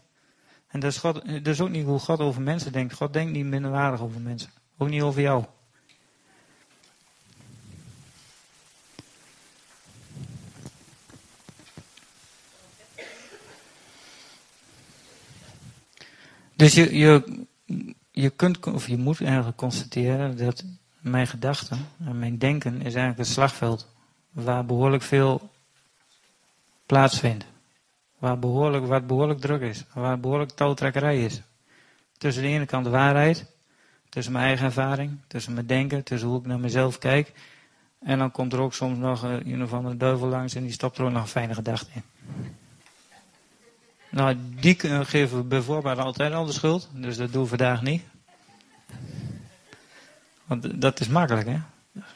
En 0.69 0.81
dat 0.81 0.91
is, 0.91 0.99
God, 0.99 1.15
dat 1.15 1.47
is 1.47 1.61
ook 1.61 1.69
niet 1.69 1.85
hoe 1.85 1.99
God 1.99 2.21
over 2.21 2.43
mensen 2.43 2.73
denkt. 2.73 2.95
God 2.95 3.13
denkt 3.13 3.33
niet 3.33 3.45
minderwaardig 3.45 4.01
over 4.01 4.21
mensen. 4.21 4.51
Ook 4.77 4.89
niet 4.89 5.03
over 5.03 5.21
jou. 5.21 5.45
Dus 16.57 16.75
je, 16.75 16.97
je, 16.97 17.45
je 18.11 18.31
kunt, 18.31 18.67
of 18.67 18.89
je 18.89 18.97
moet 18.97 19.21
eigenlijk 19.21 19.57
constateren 19.57 20.37
dat 20.37 20.65
mijn 21.01 21.27
gedachten 21.27 21.89
en 22.05 22.19
mijn 22.19 22.39
denken 22.39 22.75
is 22.75 22.83
eigenlijk 22.95 23.19
een 23.19 23.35
slagveld 23.35 23.87
waar 24.31 24.65
behoorlijk 24.65 25.03
veel 25.03 25.51
plaatsvindt. 26.87 27.45
Waar 28.19 28.39
behoorlijk, 28.39 28.87
wat 28.87 29.07
behoorlijk 29.07 29.41
druk 29.41 29.61
is. 29.61 29.85
Waar 29.93 30.21
behoorlijk 30.21 30.51
touwtrekkerij 30.51 31.25
is. 31.25 31.43
Tussen 32.19 32.43
de 32.43 32.49
ene 32.49 32.67
kant 32.67 32.85
de 32.85 32.91
waarheid. 32.91 33.47
Tussen 34.09 34.33
mijn 34.33 34.45
eigen 34.45 34.67
ervaring. 34.67 35.19
Tussen 35.27 35.55
mijn 35.55 35.67
denken. 35.67 36.05
Tussen 36.05 36.29
hoe 36.29 36.39
ik 36.39 36.47
naar 36.47 36.61
mezelf 36.61 36.99
kijk. 36.99 37.33
En 37.99 38.19
dan 38.19 38.31
komt 38.31 38.53
er 38.53 38.61
ook 38.61 38.75
soms 38.75 38.99
nog 38.99 39.23
een 39.23 39.63
of 39.63 39.73
andere 39.73 39.97
duivel 39.97 40.29
langs 40.29 40.55
en 40.55 40.63
die 40.63 40.73
stopt 40.73 40.99
er 40.99 41.05
ook 41.05 41.13
nog 41.13 41.23
een 41.23 41.29
fijne 41.29 41.55
gedachte 41.55 41.91
in. 41.95 42.03
Nou, 44.11 44.37
die 44.61 44.79
geven 45.05 45.37
we 45.37 45.45
bijvoorbeeld 45.45 45.99
altijd 45.99 46.33
al 46.33 46.45
de 46.45 46.53
schuld. 46.53 46.89
Dus 46.93 47.17
dat 47.17 47.33
doen 47.33 47.43
we 47.43 47.49
vandaag 47.49 47.83
niet. 47.83 48.03
Want 50.45 50.81
dat 50.81 51.01
is 51.01 51.09
makkelijk, 51.09 51.49
hè? 51.49 51.59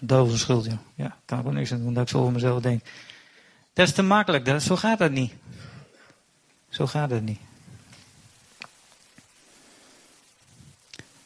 Duivel 0.00 0.36
schuld, 0.36 0.64
joh. 0.64 0.78
Ja, 0.94 1.16
kan 1.24 1.46
ook 1.46 1.52
niks 1.52 1.72
aan 1.72 1.82
doen 1.82 1.94
dat 1.94 2.02
ik 2.02 2.08
zo 2.08 2.18
over 2.18 2.32
mezelf 2.32 2.62
denk. 2.62 2.82
Dat 3.72 3.86
is 3.86 3.92
te 3.94 4.02
makkelijk, 4.02 4.44
dat, 4.44 4.62
zo 4.62 4.76
gaat 4.76 4.98
dat 4.98 5.10
niet. 5.10 5.32
Zo 6.72 6.86
gaat 6.86 7.10
het 7.10 7.22
niet. 7.22 7.40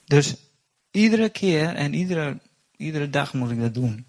Dus 0.05 0.37
iedere 0.91 1.29
keer 1.29 1.75
en 1.75 1.95
iedere, 1.95 2.39
iedere 2.77 3.11
dag 3.11 3.35
moet 3.35 3.51
ik 3.51 3.61
dat 3.61 3.75
doen. 3.75 4.07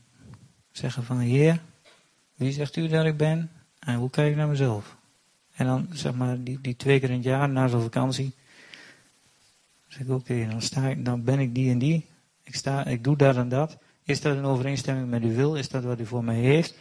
Zeggen 0.72 1.04
van, 1.04 1.20
Heer, 1.20 1.62
wie 2.36 2.52
zegt 2.52 2.76
u 2.76 2.88
dat 2.88 3.06
ik 3.06 3.18
ben? 3.18 3.52
En 3.80 3.96
hoe 3.96 4.10
kijk 4.10 4.30
ik 4.30 4.36
naar 4.36 4.48
mezelf? 4.48 4.96
En 5.54 5.66
dan, 5.66 5.88
zeg 5.92 6.14
maar, 6.14 6.44
die, 6.44 6.62
die 6.62 6.76
twee 6.76 7.00
keer 7.00 7.10
in 7.10 7.16
het 7.16 7.24
jaar, 7.24 7.50
na 7.50 7.68
zo'n 7.68 7.82
vakantie, 7.82 8.34
zeg 9.88 10.02
ik, 10.02 10.10
oké, 10.10 10.48
dan, 10.50 10.62
sta 10.62 10.88
ik, 10.88 11.06
dan 11.06 11.24
ben 11.24 11.40
ik 11.40 11.56
die 11.56 11.72
en 11.72 11.80
die. 11.80 12.06
Ik, 12.44 12.56
sta, 12.56 12.86
ik 12.86 13.04
doe 13.04 13.16
dat 13.16 13.36
en 13.36 13.50
dat. 13.50 13.78
Is 14.04 14.22
dat 14.22 14.36
in 14.36 14.44
overeenstemming 14.44 15.10
met 15.10 15.24
uw 15.24 15.34
wil? 15.34 15.56
Is 15.56 15.70
dat 15.70 15.84
wat 15.84 16.00
u 16.00 16.06
voor 16.06 16.24
mij 16.24 16.40
heeft? 16.40 16.76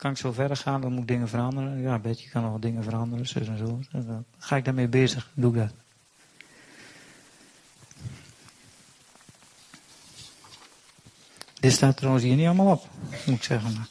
Kan 0.00 0.10
ik 0.10 0.16
zo 0.16 0.32
verder 0.32 0.56
gaan? 0.56 0.80
Dan 0.80 0.92
moet 0.92 1.00
ik 1.00 1.08
dingen 1.08 1.28
veranderen. 1.28 1.80
Ja, 1.80 1.98
Betje 1.98 2.28
kan 2.28 2.42
nog 2.42 2.58
dingen 2.58 2.82
veranderen. 2.82 3.26
Zo 3.26 3.38
en 3.38 3.58
zo. 3.58 3.80
Dan 3.90 4.24
ga 4.38 4.56
ik 4.56 4.64
daarmee 4.64 4.88
bezig. 4.88 5.30
Doe 5.34 5.52
dat. 5.52 5.72
Dit 11.60 11.72
staat 11.72 11.96
trouwens 11.96 12.24
hier 12.24 12.36
niet 12.36 12.46
allemaal 12.46 12.72
op. 12.72 12.88
Moet 13.26 13.36
ik 13.36 13.42
zeggen. 13.42 13.86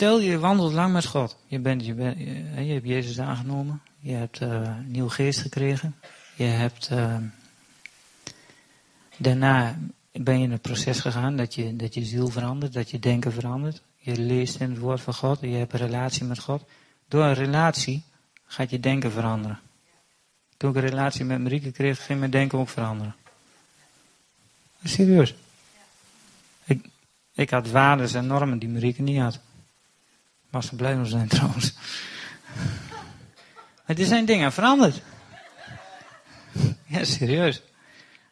Stel 0.00 0.20
je 0.20 0.38
wandelt 0.38 0.72
lang 0.72 0.92
met 0.92 1.06
God. 1.06 1.36
Je, 1.46 1.58
bent, 1.58 1.86
je, 1.86 1.94
bent, 1.94 2.18
je, 2.18 2.72
hebt 2.72 2.86
Jezus 2.86 3.18
aangenomen. 3.18 3.82
Je 3.98 4.12
hebt 4.12 4.40
uh, 4.40 4.48
een 4.48 4.90
nieuw 4.90 5.08
geest 5.08 5.40
gekregen. 5.40 5.96
Je 6.36 6.44
hebt 6.44 6.90
uh, 6.92 7.16
daarna 9.16 9.78
ben 10.12 10.38
je 10.38 10.44
in 10.44 10.50
het 10.50 10.62
proces 10.62 11.00
gegaan 11.00 11.36
dat 11.36 11.54
je, 11.54 11.76
dat 11.76 11.94
je 11.94 12.04
ziel 12.04 12.28
verandert, 12.28 12.72
dat 12.72 12.90
je 12.90 12.98
denken 12.98 13.32
verandert. 13.32 13.82
Je 13.96 14.18
leest 14.18 14.60
in 14.60 14.70
het 14.70 14.78
woord 14.78 15.00
van 15.00 15.14
God. 15.14 15.40
Je 15.40 15.48
hebt 15.48 15.72
een 15.72 15.78
relatie 15.78 16.24
met 16.24 16.38
God. 16.38 16.64
Door 17.08 17.24
een 17.24 17.34
relatie 17.34 18.02
gaat 18.44 18.70
je 18.70 18.80
denken 18.80 19.12
veranderen. 19.12 19.60
Toen 20.56 20.70
ik 20.70 20.76
een 20.76 20.88
relatie 20.88 21.24
met 21.24 21.40
Marieke 21.40 21.70
kreeg, 21.70 22.04
ging 22.04 22.18
mijn 22.18 22.30
denken 22.30 22.58
ook 22.58 22.68
veranderen. 22.68 23.14
Serieus. 24.84 25.34
Ik, 26.64 26.88
ik 27.34 27.50
had 27.50 27.70
waarden 27.70 28.14
en 28.14 28.26
normen 28.26 28.58
die 28.58 28.68
Marieke 28.68 29.02
niet 29.02 29.20
had. 29.20 29.40
Maar 30.50 30.64
ze 30.64 30.76
blij 30.76 31.04
zijn 31.04 31.28
trouwens. 31.38 31.74
Maar 33.86 33.98
er 33.98 34.04
zijn 34.04 34.24
dingen 34.24 34.52
veranderd. 34.52 35.02
Ja, 36.86 37.04
serieus. 37.04 37.62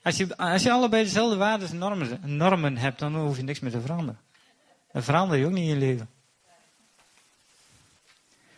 Als 0.03 0.17
je, 0.17 0.37
als 0.37 0.63
je 0.63 0.73
allebei 0.73 1.03
dezelfde 1.03 1.37
waarden 1.37 1.69
en 1.69 1.79
normen, 1.79 2.21
normen 2.23 2.77
hebt, 2.77 2.99
dan 2.99 3.17
hoef 3.17 3.37
je 3.37 3.43
niks 3.43 3.61
meer 3.61 3.71
te 3.71 3.81
veranderen. 3.81 4.21
Dan 4.93 5.03
verander 5.03 5.39
je 5.39 5.47
ook 5.47 5.53
niet 5.53 5.69
in 5.69 5.75
je 5.75 5.77
leven. 5.77 6.09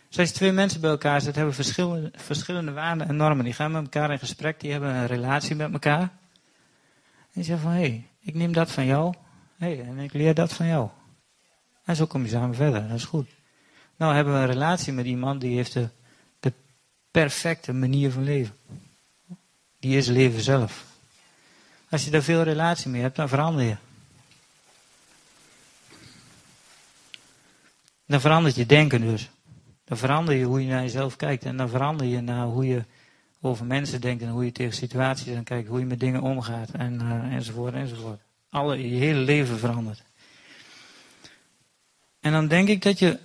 Dus 0.09 0.29
je 0.29 0.35
twee 0.35 0.51
mensen 0.51 0.81
bij 0.81 0.89
elkaar 0.89 1.21
zet, 1.21 1.35
hebben 1.35 1.53
verschillende, 1.53 2.11
verschillende 2.15 2.71
waarden 2.71 3.07
en 3.07 3.15
normen. 3.15 3.45
Die 3.45 3.53
gaan 3.53 3.71
met 3.71 3.83
elkaar 3.83 4.11
in 4.11 4.19
gesprek, 4.19 4.59
die 4.59 4.71
hebben 4.71 4.89
een 4.89 5.07
relatie 5.07 5.55
met 5.55 5.73
elkaar. 5.73 6.01
En 6.01 6.09
je 7.31 7.43
zegt 7.43 7.61
van, 7.61 7.71
hé, 7.71 7.79
hey, 7.79 8.07
ik 8.19 8.33
neem 8.33 8.53
dat 8.53 8.71
van 8.71 8.85
jou. 8.85 9.13
Hé, 9.57 9.75
hey, 9.75 9.85
en 9.85 9.97
ik 9.97 10.13
leer 10.13 10.33
dat 10.33 10.53
van 10.53 10.67
jou. 10.67 10.89
En 11.85 11.95
zo 11.95 12.05
kom 12.05 12.23
je 12.23 12.29
samen 12.29 12.55
verder, 12.55 12.87
dat 12.87 12.97
is 12.97 13.03
goed. 13.03 13.29
Nou 14.01 14.15
hebben 14.15 14.33
we 14.33 14.39
een 14.39 14.45
relatie 14.45 14.93
met 14.93 15.05
iemand 15.05 15.41
die 15.41 15.55
heeft 15.55 15.73
de, 15.73 15.89
de 16.39 16.53
perfecte 17.11 17.73
manier 17.73 18.11
van 18.11 18.23
leven. 18.23 18.55
Die 19.79 19.97
is 19.97 20.07
leven 20.07 20.41
zelf. 20.41 20.85
Als 21.89 22.05
je 22.05 22.11
daar 22.11 22.21
veel 22.21 22.43
relatie 22.43 22.89
mee 22.89 23.01
hebt, 23.01 23.15
dan 23.15 23.29
verander 23.29 23.65
je. 23.65 23.75
Dan 28.05 28.21
verandert 28.21 28.55
je 28.55 28.65
denken 28.65 29.01
dus. 29.01 29.29
Dan 29.83 29.97
verander 29.97 30.35
je 30.35 30.45
hoe 30.45 30.61
je 30.61 30.69
naar 30.69 30.81
jezelf 30.81 31.15
kijkt. 31.15 31.45
En 31.45 31.57
dan 31.57 31.69
verander 31.69 32.07
je 32.07 32.21
naar 32.21 32.45
hoe 32.45 32.65
je 32.65 32.83
over 33.41 33.65
mensen 33.65 34.01
denkt 34.01 34.23
en 34.23 34.29
hoe 34.29 34.45
je 34.45 34.51
tegen 34.51 34.73
situaties 34.73 35.35
aan 35.35 35.43
kijkt. 35.43 35.67
Hoe 35.67 35.79
je 35.79 35.85
met 35.85 35.99
dingen 35.99 36.21
omgaat 36.21 36.69
en, 36.69 36.93
uh, 37.01 37.33
enzovoort 37.33 37.73
enzovoort. 37.73 38.21
Alle, 38.49 38.89
je 38.89 38.97
hele 38.97 39.19
leven 39.19 39.59
verandert. 39.59 40.03
En 42.19 42.31
dan 42.31 42.47
denk 42.47 42.67
ik 42.67 42.81
dat 42.81 42.99
je 42.99 43.19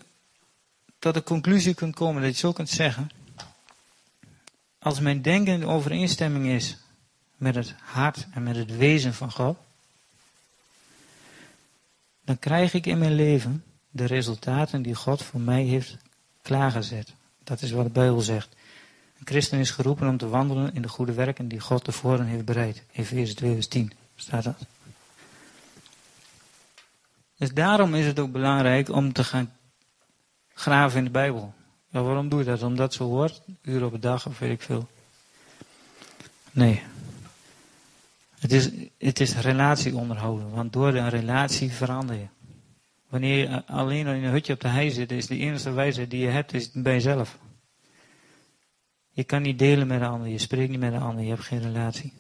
tot 1.07 1.15
de 1.15 1.23
conclusie 1.23 1.75
kunt 1.75 1.95
komen 1.95 2.23
dat 2.23 2.33
je 2.33 2.39
zo 2.39 2.53
kunt 2.53 2.69
zeggen. 2.69 3.11
Als 4.79 5.01
mijn 5.01 5.23
denken 5.23 5.53
in 5.53 5.67
overeenstemming 5.67 6.47
is 6.47 6.77
met 7.37 7.55
het 7.55 7.75
hart 7.83 8.27
en 8.31 8.43
met 8.43 8.57
het 8.57 8.77
wezen 8.77 9.15
van 9.15 9.31
God, 9.33 9.57
dan 12.25 12.39
krijg 12.39 12.75
ik 12.75 12.87
in 12.87 12.99
mijn 12.99 13.15
leven 13.15 13.65
de 13.91 14.05
resultaten 14.05 14.83
die 14.83 14.95
God 14.95 15.23
voor 15.23 15.41
mij 15.41 15.63
heeft 15.63 15.97
klaargezet. 16.43 17.13
Dat 17.45 17.63
is 17.63 17.71
wat 17.71 17.85
de 17.85 17.91
Bijbel 17.91 18.21
zegt. 18.21 18.57
Een 19.19 19.27
christen 19.27 19.59
is 19.59 19.71
geroepen 19.71 20.09
om 20.09 20.17
te 20.17 20.29
wandelen 20.29 20.75
in 20.75 20.83
de 20.83 20.89
goede 20.89 21.13
werken 21.13 21.49
die 21.49 21.61
God 21.61 21.85
tevoren 21.85 22.27
heeft 22.27 22.45
bereid. 22.45 22.83
Efeze 22.93 23.35
2 23.35 23.55
vers 23.55 23.69
10 23.69 23.93
staat 24.17 24.45
dat. 24.45 24.59
Dus 27.37 27.53
daarom 27.53 27.95
is 27.95 28.07
het 28.07 28.19
ook 28.19 28.33
belangrijk 28.33 28.89
om 28.89 29.13
te 29.13 29.25
gaan 29.25 29.56
graven 30.57 30.99
in 30.99 31.05
de 31.05 31.11
Bijbel. 31.11 31.55
Ja, 31.89 32.03
waarom 32.03 32.29
doe 32.29 32.39
je 32.39 32.45
dat? 32.45 32.63
Omdat 32.63 32.95
zo 32.95 33.05
hoort? 33.05 33.43
Uur 33.63 33.85
op 33.85 33.93
een 33.93 34.01
dag 34.01 34.27
of 34.27 34.39
weet 34.39 34.51
ik 34.51 34.63
veel. 34.63 34.89
Nee. 36.51 36.83
Het 38.39 38.53
is, 38.53 38.71
het 38.99 39.21
is 39.21 39.37
relatie 39.37 39.97
onderhouden. 39.97 40.51
Want 40.51 40.73
door 40.73 40.93
de 40.93 41.09
relatie 41.09 41.71
verander 41.71 42.17
je. 42.17 42.27
Wanneer 43.09 43.39
je 43.39 43.67
alleen 43.67 44.07
in 44.07 44.25
een 44.25 44.31
hutje 44.31 44.53
op 44.53 44.61
de 44.61 44.69
hei 44.69 44.91
zit, 44.91 45.13
is 45.13 45.27
de 45.27 45.39
enige 45.39 45.71
wijze 45.71 46.09
die 46.09 46.21
je 46.21 46.29
hebt, 46.29 46.53
is 46.53 46.71
bij 46.73 46.93
jezelf. 46.93 47.39
Je 49.11 49.25
kan 49.25 49.43
niet 49.43 49.59
delen 49.59 49.87
met 49.87 50.01
de 50.01 50.07
ander, 50.07 50.29
je 50.29 50.39
spreekt 50.39 50.71
niet 50.71 50.81
met 50.81 50.93
de 50.93 50.99
ander, 50.99 51.25
je 51.25 51.31
hebt 51.31 51.45
geen 51.45 51.63
relatie. 51.63 52.13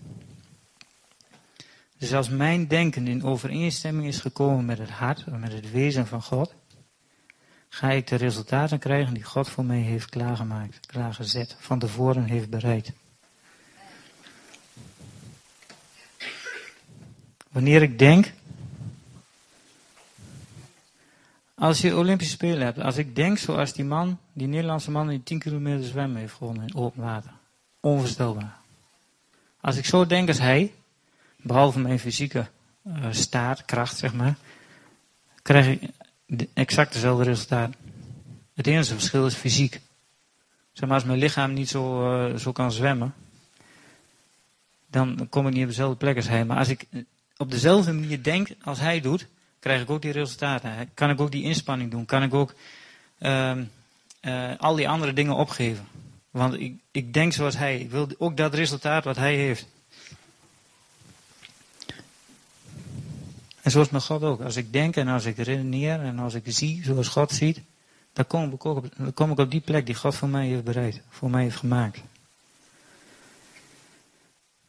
Dus 1.98 2.14
als 2.14 2.28
mijn 2.28 2.66
denken 2.66 3.06
in 3.06 3.24
overeenstemming 3.24 4.06
is 4.06 4.20
gekomen 4.20 4.64
met 4.64 4.78
het 4.78 4.90
hart, 4.90 5.26
met 5.26 5.52
het 5.52 5.70
wezen 5.70 6.06
van 6.06 6.22
God, 6.22 6.54
ga 7.68 7.90
ik 7.90 8.06
de 8.06 8.16
resultaten 8.16 8.78
krijgen 8.78 9.14
die 9.14 9.22
God 9.22 9.48
voor 9.48 9.64
mij 9.64 9.80
heeft 9.80 10.08
klaargemaakt, 10.08 10.86
klaargezet, 10.86 11.56
van 11.58 11.78
tevoren 11.78 12.24
heeft 12.24 12.50
bereid. 12.50 12.92
Wanneer 17.48 17.82
ik 17.82 17.98
denk, 17.98 18.32
als 21.54 21.80
je 21.80 21.96
Olympische 21.96 22.32
Spelen 22.32 22.64
hebt, 22.64 22.78
als 22.78 22.96
ik 22.96 23.16
denk 23.16 23.38
zoals 23.38 23.72
die 23.72 23.84
man, 23.84 24.18
die 24.32 24.46
Nederlandse 24.46 24.90
man 24.90 25.08
die 25.08 25.22
10 25.22 25.38
kilometer 25.38 25.84
zwemmen 25.84 26.20
heeft 26.20 26.34
gewonnen 26.34 26.66
in 26.66 26.74
open 26.74 27.02
water. 27.02 27.30
Onvoorstelbaar. 27.80 28.56
Als 29.60 29.76
ik 29.76 29.84
zo 29.84 30.06
denk 30.06 30.28
als 30.28 30.38
hij, 30.38 30.72
behalve 31.36 31.78
mijn 31.78 31.98
fysieke 31.98 32.46
uh, 32.84 33.84
zeg 33.84 34.14
maar, 34.14 34.36
krijg 35.42 35.66
ik 35.66 35.90
exact 36.54 36.92
dezelfde 36.92 37.24
resultaat. 37.24 37.74
Het 38.54 38.66
enige 38.66 38.94
verschil 38.94 39.26
is 39.26 39.34
fysiek. 39.34 39.80
Zeg 40.72 40.88
maar, 40.88 40.98
als 40.98 41.06
mijn 41.06 41.18
lichaam 41.18 41.52
niet 41.52 41.68
zo, 41.68 42.12
uh, 42.12 42.36
zo 42.36 42.52
kan 42.52 42.72
zwemmen, 42.72 43.14
dan 44.90 45.26
kom 45.28 45.46
ik 45.46 45.52
niet 45.52 45.62
op 45.62 45.68
dezelfde 45.68 45.96
plek 45.96 46.16
als 46.16 46.28
hij. 46.28 46.44
Maar 46.44 46.58
als 46.58 46.68
ik 46.68 46.86
op 47.36 47.50
dezelfde 47.50 47.92
manier 47.92 48.22
denk 48.22 48.48
als 48.62 48.80
hij 48.80 49.00
doet, 49.00 49.26
krijg 49.58 49.82
ik 49.82 49.90
ook 49.90 50.02
die 50.02 50.12
resultaten. 50.12 50.90
Kan 50.94 51.10
ik 51.10 51.20
ook 51.20 51.30
die 51.30 51.42
inspanning 51.42 51.90
doen? 51.90 52.04
Kan 52.04 52.22
ik 52.22 52.34
ook 52.34 52.54
uh, 53.18 53.56
uh, 54.22 54.52
al 54.58 54.74
die 54.74 54.88
andere 54.88 55.12
dingen 55.12 55.34
opgeven? 55.34 55.88
Want 56.30 56.54
ik, 56.54 56.80
ik 56.90 57.12
denk 57.12 57.32
zoals 57.32 57.56
hij. 57.56 57.78
Ik 57.78 57.90
wil 57.90 58.08
ook 58.18 58.36
dat 58.36 58.54
resultaat 58.54 59.04
wat 59.04 59.16
hij 59.16 59.34
heeft. 59.34 59.66
En 63.66 63.72
zoals 63.72 63.90
met 63.90 64.04
God 64.04 64.22
ook. 64.22 64.40
Als 64.40 64.56
ik 64.56 64.72
denk 64.72 64.96
en 64.96 65.08
als 65.08 65.24
ik 65.24 65.36
redeneer 65.36 66.00
en 66.00 66.18
als 66.18 66.34
ik 66.34 66.42
zie 66.46 66.84
zoals 66.84 67.08
God 67.08 67.32
ziet, 67.32 67.60
dan 68.12 68.26
kom 68.26 68.52
ik 68.52 68.64
op, 68.64 68.88
kom 69.14 69.30
ik 69.30 69.38
op 69.38 69.50
die 69.50 69.60
plek 69.60 69.86
die 69.86 69.94
God 69.94 70.14
voor 70.14 70.28
mij 70.28 70.46
heeft 70.46 70.64
bereid, 70.64 71.02
voor 71.08 71.30
mij 71.30 71.42
heeft 71.42 71.56
gemaakt. 71.56 72.00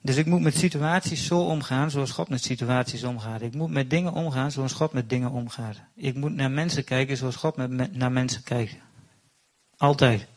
Dus 0.01 0.15
ik 0.15 0.25
moet 0.25 0.41
met 0.41 0.55
situaties 0.55 1.25
zo 1.25 1.39
omgaan 1.39 1.91
zoals 1.91 2.11
God 2.11 2.29
met 2.29 2.43
situaties 2.43 3.03
omgaat. 3.03 3.41
Ik 3.41 3.53
moet 3.53 3.69
met 3.69 3.89
dingen 3.89 4.13
omgaan 4.13 4.51
zoals 4.51 4.73
God 4.73 4.93
met 4.93 5.09
dingen 5.09 5.31
omgaat. 5.31 5.77
Ik 5.95 6.15
moet 6.15 6.35
naar 6.35 6.51
mensen 6.51 6.83
kijken 6.83 7.17
zoals 7.17 7.35
God 7.35 7.55
met, 7.55 7.95
naar 7.95 8.11
mensen 8.11 8.43
kijkt. 8.43 8.75
Altijd. 9.77 10.27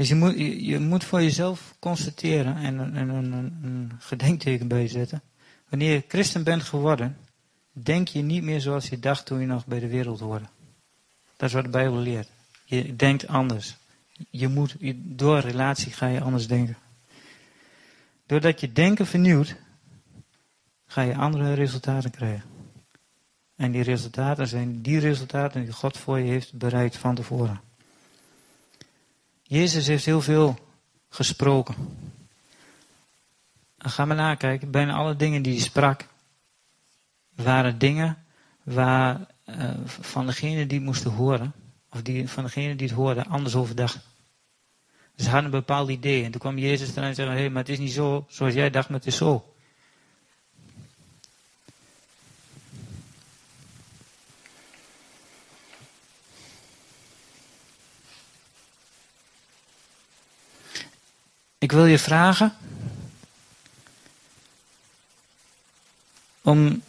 Dus 0.00 0.08
je 0.08 0.14
moet, 0.14 0.38
je, 0.38 0.78
moet 0.78 1.04
voor 1.04 1.22
jezelf 1.22 1.74
constateren 1.78 2.56
en, 2.56 2.78
een, 2.78 3.08
een, 3.08 3.32
een 3.62 3.92
gedenkteken 3.98 4.68
bijzetten. 4.68 5.22
Wanneer 5.68 5.92
je 5.92 6.04
christen 6.08 6.44
bent 6.44 6.62
geworden, 6.62 7.16
denk 7.72 8.08
je 8.08 8.22
niet 8.22 8.42
meer 8.42 8.60
zoals 8.60 8.88
je 8.88 8.98
dacht 8.98 9.26
toen 9.26 9.40
je 9.40 9.46
nog 9.46 9.66
bij 9.66 9.80
de 9.80 9.88
wereld 9.88 10.20
hoorde. 10.20 10.44
Dat 11.36 11.48
is 11.48 11.54
wat 11.54 11.64
de 11.64 11.70
Bijbel 11.70 11.98
leert. 11.98 12.28
Je 12.64 12.96
denkt 12.96 13.26
anders. 13.26 13.76
Je 14.30 14.48
moet, 14.48 14.76
door 14.94 15.38
relatie 15.38 15.92
ga 15.92 16.06
je 16.06 16.20
anders 16.20 16.46
denken. 16.46 16.76
Doordat 18.26 18.60
je 18.60 18.72
denken 18.72 19.06
vernieuwt, 19.06 19.56
ga 20.86 21.02
je 21.02 21.16
andere 21.16 21.52
resultaten 21.52 22.10
krijgen. 22.10 22.48
En 23.56 23.72
die 23.72 23.82
resultaten 23.82 24.46
zijn 24.46 24.82
die 24.82 24.98
resultaten 24.98 25.64
die 25.64 25.72
God 25.72 25.96
voor 25.96 26.18
je 26.18 26.30
heeft 26.30 26.52
bereid 26.52 26.96
van 26.96 27.14
tevoren. 27.14 27.68
Jezus 29.50 29.86
heeft 29.86 30.04
heel 30.04 30.20
veel 30.20 30.58
gesproken. 31.08 31.74
En 33.78 33.90
ga 33.90 34.04
maar 34.04 34.16
nakijken, 34.16 34.70
bijna 34.70 34.94
alle 34.94 35.16
dingen 35.16 35.42
die 35.42 35.52
hij 35.52 35.62
sprak, 35.62 36.06
waren 37.34 37.78
dingen 37.78 38.24
waar 38.62 39.26
uh, 39.46 39.70
van 39.84 40.26
degene 40.26 40.66
die 40.66 40.78
het 40.78 40.86
moesten 40.86 41.10
horen, 41.10 41.52
of 41.90 42.02
die, 42.02 42.28
van 42.28 42.44
degene 42.44 42.76
die 42.76 42.86
het 42.86 42.96
hoorden, 42.96 43.26
anders 43.26 43.54
over 43.54 43.74
dachten. 43.74 44.00
Ze 45.16 45.24
hadden 45.24 45.44
een 45.44 45.50
bepaald 45.50 45.88
idee. 45.88 46.24
En 46.24 46.30
toen 46.30 46.40
kwam 46.40 46.58
Jezus 46.58 46.90
eraan 46.90 47.08
en 47.08 47.14
zei: 47.14 47.30
Hé, 47.30 47.48
maar 47.48 47.62
het 47.62 47.72
is 47.72 47.78
niet 47.78 47.92
zo 47.92 48.26
zoals 48.28 48.54
jij 48.54 48.70
dacht, 48.70 48.88
maar 48.88 48.98
het 48.98 49.06
is 49.06 49.16
zo. 49.16 49.49
Ik 61.60 61.72
wil 61.72 61.86
je 61.86 61.98
vragen 61.98 62.52
om 66.42 66.82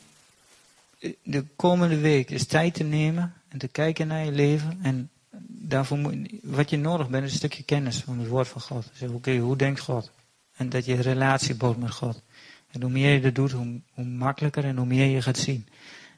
de 1.23 1.45
komende 1.55 1.97
week 1.97 2.29
eens 2.29 2.45
tijd 2.45 2.73
te 2.73 2.84
nemen 2.84 3.34
en 3.47 3.57
te 3.57 3.67
kijken 3.67 4.07
naar 4.07 4.25
je 4.25 4.31
leven. 4.31 4.79
En 4.81 5.10
daarvoor 5.47 5.97
moet, 5.97 6.15
wat 6.43 6.69
je 6.69 6.77
nodig 6.77 7.10
bent 7.10 7.23
is 7.23 7.31
een 7.31 7.38
stukje 7.38 7.63
kennis 7.63 7.97
van 7.97 8.19
het 8.19 8.27
woord 8.27 8.47
van 8.47 8.62
God. 8.62 8.89
Zeg, 8.93 9.10
oké, 9.10 9.38
hoe 9.38 9.55
denkt 9.55 9.79
God? 9.79 10.12
En 10.55 10.69
dat 10.69 10.86
je 10.86 11.01
relatie 11.01 11.55
bouwt 11.55 11.77
met 11.77 11.91
God. 11.91 12.21
En 12.71 12.81
hoe 12.81 12.91
meer 12.91 13.13
je 13.13 13.21
dat 13.21 13.36
doet, 13.36 13.51
hoe, 13.51 13.81
hoe, 13.93 14.05
makkelijker 14.05 14.63
en 14.63 14.77
hoe 14.77 14.86
meer 14.86 15.07
je 15.07 15.21
gaat 15.21 15.38
zien. 15.38 15.67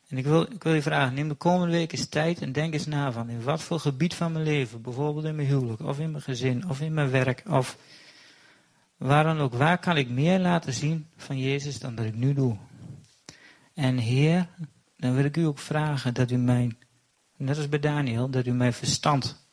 En 0.07 0.17
ik 0.17 0.25
wil, 0.25 0.41
ik 0.41 0.63
wil 0.63 0.73
je 0.73 0.81
vragen, 0.81 1.13
neem 1.13 1.27
de 1.27 1.35
komende 1.35 1.73
week 1.73 1.91
eens 1.91 2.07
tijd 2.07 2.41
en 2.41 2.51
denk 2.51 2.73
eens 2.73 2.85
na 2.85 3.11
van 3.11 3.29
in 3.29 3.43
wat 3.43 3.61
voor 3.61 3.79
gebied 3.79 4.13
van 4.13 4.31
mijn 4.31 4.45
leven, 4.45 4.81
bijvoorbeeld 4.81 5.25
in 5.25 5.35
mijn 5.35 5.47
huwelijk, 5.47 5.81
of 5.81 5.99
in 5.99 6.11
mijn 6.11 6.23
gezin, 6.23 6.69
of 6.69 6.81
in 6.81 6.93
mijn 6.93 7.11
werk, 7.11 7.43
of 7.49 7.77
waar 9.03 9.23
dan 9.23 9.39
ook, 9.39 9.53
waar 9.53 9.77
kan 9.77 9.97
ik 9.97 10.09
meer 10.09 10.39
laten 10.39 10.73
zien 10.73 11.07
van 11.15 11.39
Jezus 11.39 11.79
dan 11.79 11.95
dat 11.95 12.05
ik 12.05 12.15
nu 12.15 12.33
doe? 12.33 12.57
En 13.73 13.97
Heer, 13.97 14.47
dan 14.97 15.15
wil 15.15 15.25
ik 15.25 15.37
u 15.37 15.43
ook 15.43 15.59
vragen 15.59 16.13
dat 16.13 16.31
u 16.31 16.37
mij, 16.37 16.75
net 17.37 17.57
als 17.57 17.69
bij 17.69 17.79
Daniel, 17.79 18.29
dat 18.29 18.45
u 18.45 18.51
mijn 18.51 18.73
verstand, 18.73 19.47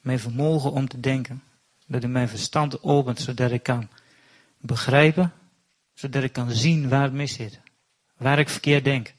mijn 0.00 0.18
vermogen 0.18 0.72
om 0.72 0.88
te 0.88 1.00
denken, 1.00 1.42
dat 1.86 2.04
u 2.04 2.06
mijn 2.06 2.28
verstand 2.28 2.82
opent, 2.82 3.20
zodat 3.20 3.50
ik 3.50 3.62
kan 3.62 3.88
begrijpen, 4.58 5.32
zodat 5.94 6.22
ik 6.22 6.32
kan 6.32 6.50
zien 6.50 6.88
waar 6.88 7.02
het 7.02 7.12
mis 7.12 7.32
zit, 7.32 7.60
waar 8.16 8.38
ik 8.38 8.48
verkeerd 8.48 8.84
denk 8.84 9.14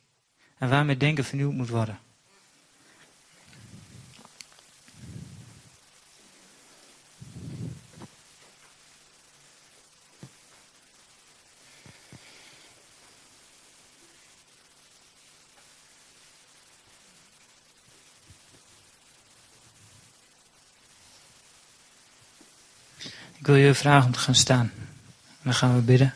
en 0.57 0.69
waar 0.69 0.85
mijn 0.85 0.97
denken 0.97 1.23
vernieuwd 1.23 1.53
moet 1.53 1.69
worden. 1.69 1.99
Ik 23.43 23.49
wil 23.49 23.57
je 23.57 23.73
vragen 23.73 24.05
om 24.05 24.11
te 24.11 24.19
gaan 24.19 24.35
staan. 24.35 24.71
Dan 25.41 25.53
gaan 25.53 25.75
we 25.75 25.81
bidden. 25.81 26.13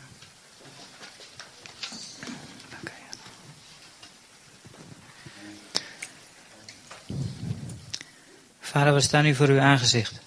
Vader, 8.60 8.94
we 8.94 9.00
staan 9.00 9.24
nu 9.24 9.34
voor 9.34 9.48
uw 9.48 9.60
aangezicht. 9.60 10.20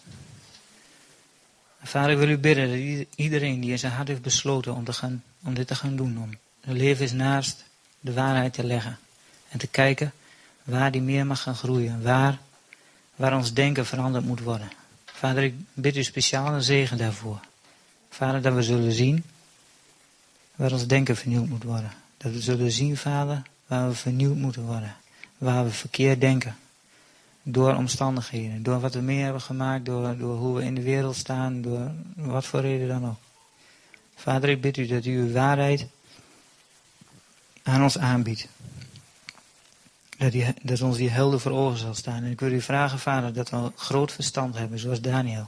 Vader, 1.84 2.12
ik 2.12 2.18
wil 2.18 2.30
u 2.30 2.38
bidden 2.38 2.68
dat 2.68 3.08
iedereen 3.16 3.60
die 3.60 3.72
in 3.72 3.80
zijn 3.80 3.94
hart 3.94 4.08
heeft 4.08 4.22
besloten 4.22 4.76
om, 4.76 4.84
te 4.84 4.94
gaan, 4.94 5.24
om 5.44 5.54
dit 5.54 5.68
te 5.68 5.76
gaan 5.76 5.96
doen, 5.96 6.18
om 6.18 6.38
zijn 6.64 6.78
leven 6.78 7.06
is 7.06 7.12
naast 7.12 7.64
de 8.00 8.14
waarheid 8.14 8.54
te 8.54 8.64
leggen 8.64 8.98
en 9.50 9.60
te 9.60 9.68
kijken 9.68 10.14
waar 10.64 10.92
die 10.92 11.02
meer 11.02 11.26
mag 11.26 11.42
gaan 11.42 11.56
groeien, 11.56 12.04
waar, 12.04 12.40
waar 13.16 13.36
ons 13.36 13.54
denken 13.54 13.86
veranderd 13.86 14.26
moet 14.26 14.42
worden. 14.42 14.81
Vader, 15.22 15.44
ik 15.44 15.56
bid 15.74 15.98
u 15.98 16.04
speciaal 16.04 16.54
een 16.54 16.62
zegen 16.62 16.98
daarvoor. 16.98 17.40
Vader, 18.10 18.42
dat 18.42 18.54
we 18.54 18.64
zullen 18.64 18.92
zien 18.92 19.24
waar 20.56 20.72
ons 20.72 20.88
denken 20.88 21.16
vernieuwd 21.16 21.48
moet 21.48 21.64
worden. 21.64 21.92
Dat 22.18 22.32
we 22.32 22.42
zullen 22.42 22.72
zien, 22.72 22.98
Vader, 22.98 23.42
waar 23.68 23.88
we 23.88 23.96
vernieuwd 23.96 24.36
moeten 24.36 24.66
worden. 24.66 24.96
Waar 25.38 25.64
we 25.64 25.70
verkeerd 25.70 26.22
denken. 26.22 26.56
Door 27.44 27.76
omstandigheden, 27.76 28.64
door 28.64 28.80
wat 28.80 28.94
we 28.94 29.02
mee 29.02 29.20
hebben 29.20 29.42
gemaakt, 29.42 29.86
door, 29.86 30.18
door 30.18 30.38
hoe 30.38 30.56
we 30.56 30.64
in 30.64 30.76
de 30.76 30.82
wereld 30.82 31.16
staan, 31.16 31.62
door 31.62 31.92
wat 32.16 32.46
voor 32.46 32.62
reden 32.62 32.88
dan 32.88 33.06
ook. 33.06 33.20
Vader, 34.16 34.50
ik 34.50 34.62
bid 34.62 34.78
u 34.78 34.88
dat 34.88 35.06
u 35.06 35.20
uw 35.20 35.32
waarheid 35.32 35.88
aan 37.64 37.84
ons 37.84 37.98
aanbiedt. 37.98 38.48
Dat, 40.22 40.32
die, 40.32 40.84
ons 40.84 40.98
die 40.98 41.10
helder 41.10 41.40
voor 41.40 41.52
ogen 41.52 41.78
zal 41.78 41.94
staan. 41.94 42.24
En 42.24 42.32
ik 42.32 42.40
wil 42.40 42.52
u 42.52 42.62
vragen, 42.62 43.00
vader, 43.00 43.34
dat 43.34 43.50
we 43.50 43.72
groot 43.76 44.12
verstand 44.12 44.56
hebben, 44.56 44.80
zoals 44.80 45.02
Daniel. 45.02 45.48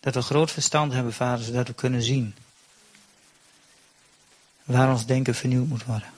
Dat 0.00 0.14
we 0.14 0.22
groot 0.22 0.50
verstand 0.50 0.92
hebben, 0.92 1.12
vader, 1.12 1.44
zodat 1.44 1.66
we 1.66 1.74
kunnen 1.74 2.02
zien 2.02 2.34
waar 4.64 4.90
ons 4.90 5.06
denken 5.06 5.34
vernieuwd 5.34 5.66
moet 5.66 5.84
worden. 5.84 6.08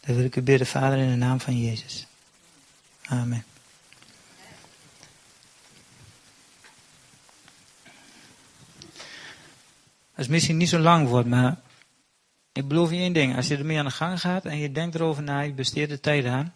Dat 0.00 0.16
wil 0.16 0.24
ik 0.24 0.36
u 0.36 0.42
bidden, 0.42 0.66
Vader, 0.66 0.98
in 0.98 1.10
de 1.10 1.16
naam 1.16 1.40
van 1.40 1.60
Jezus. 1.60 2.06
Amen. 3.02 3.44
Is 10.16 10.28
misschien 10.28 10.56
niet 10.56 10.68
zo 10.68 10.78
lang 10.78 11.08
wordt, 11.08 11.28
maar 11.28 11.56
ik 12.60 12.68
beloof 12.68 12.90
je 12.90 12.96
één 12.96 13.12
ding. 13.12 13.36
Als 13.36 13.46
je 13.46 13.56
ermee 13.56 13.78
aan 13.78 13.84
de 13.84 13.90
gang 13.90 14.20
gaat 14.20 14.44
en 14.44 14.56
je 14.56 14.72
denkt 14.72 14.94
erover 14.94 15.22
na, 15.22 15.40
je 15.40 15.52
besteedt 15.52 15.90
de 15.90 16.00
tijd 16.00 16.24
aan. 16.24 16.54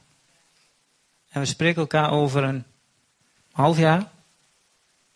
En 1.30 1.40
we 1.40 1.46
spreken 1.46 1.80
elkaar 1.80 2.10
over 2.10 2.44
een 2.44 2.64
half 3.52 3.78
jaar. 3.78 4.10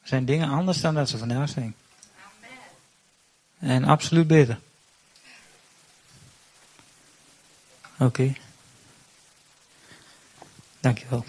Zijn 0.03 0.25
dingen 0.25 0.49
anders 0.49 0.81
dan 0.81 0.95
dat 0.95 1.09
ze 1.09 1.19
vandaag 1.19 1.49
zijn. 1.49 1.75
En 3.59 3.85
absoluut 3.85 4.27
beter. 4.27 4.59
Oké. 7.93 8.05
Okay. 8.05 8.37
Dankjewel. 10.81 11.25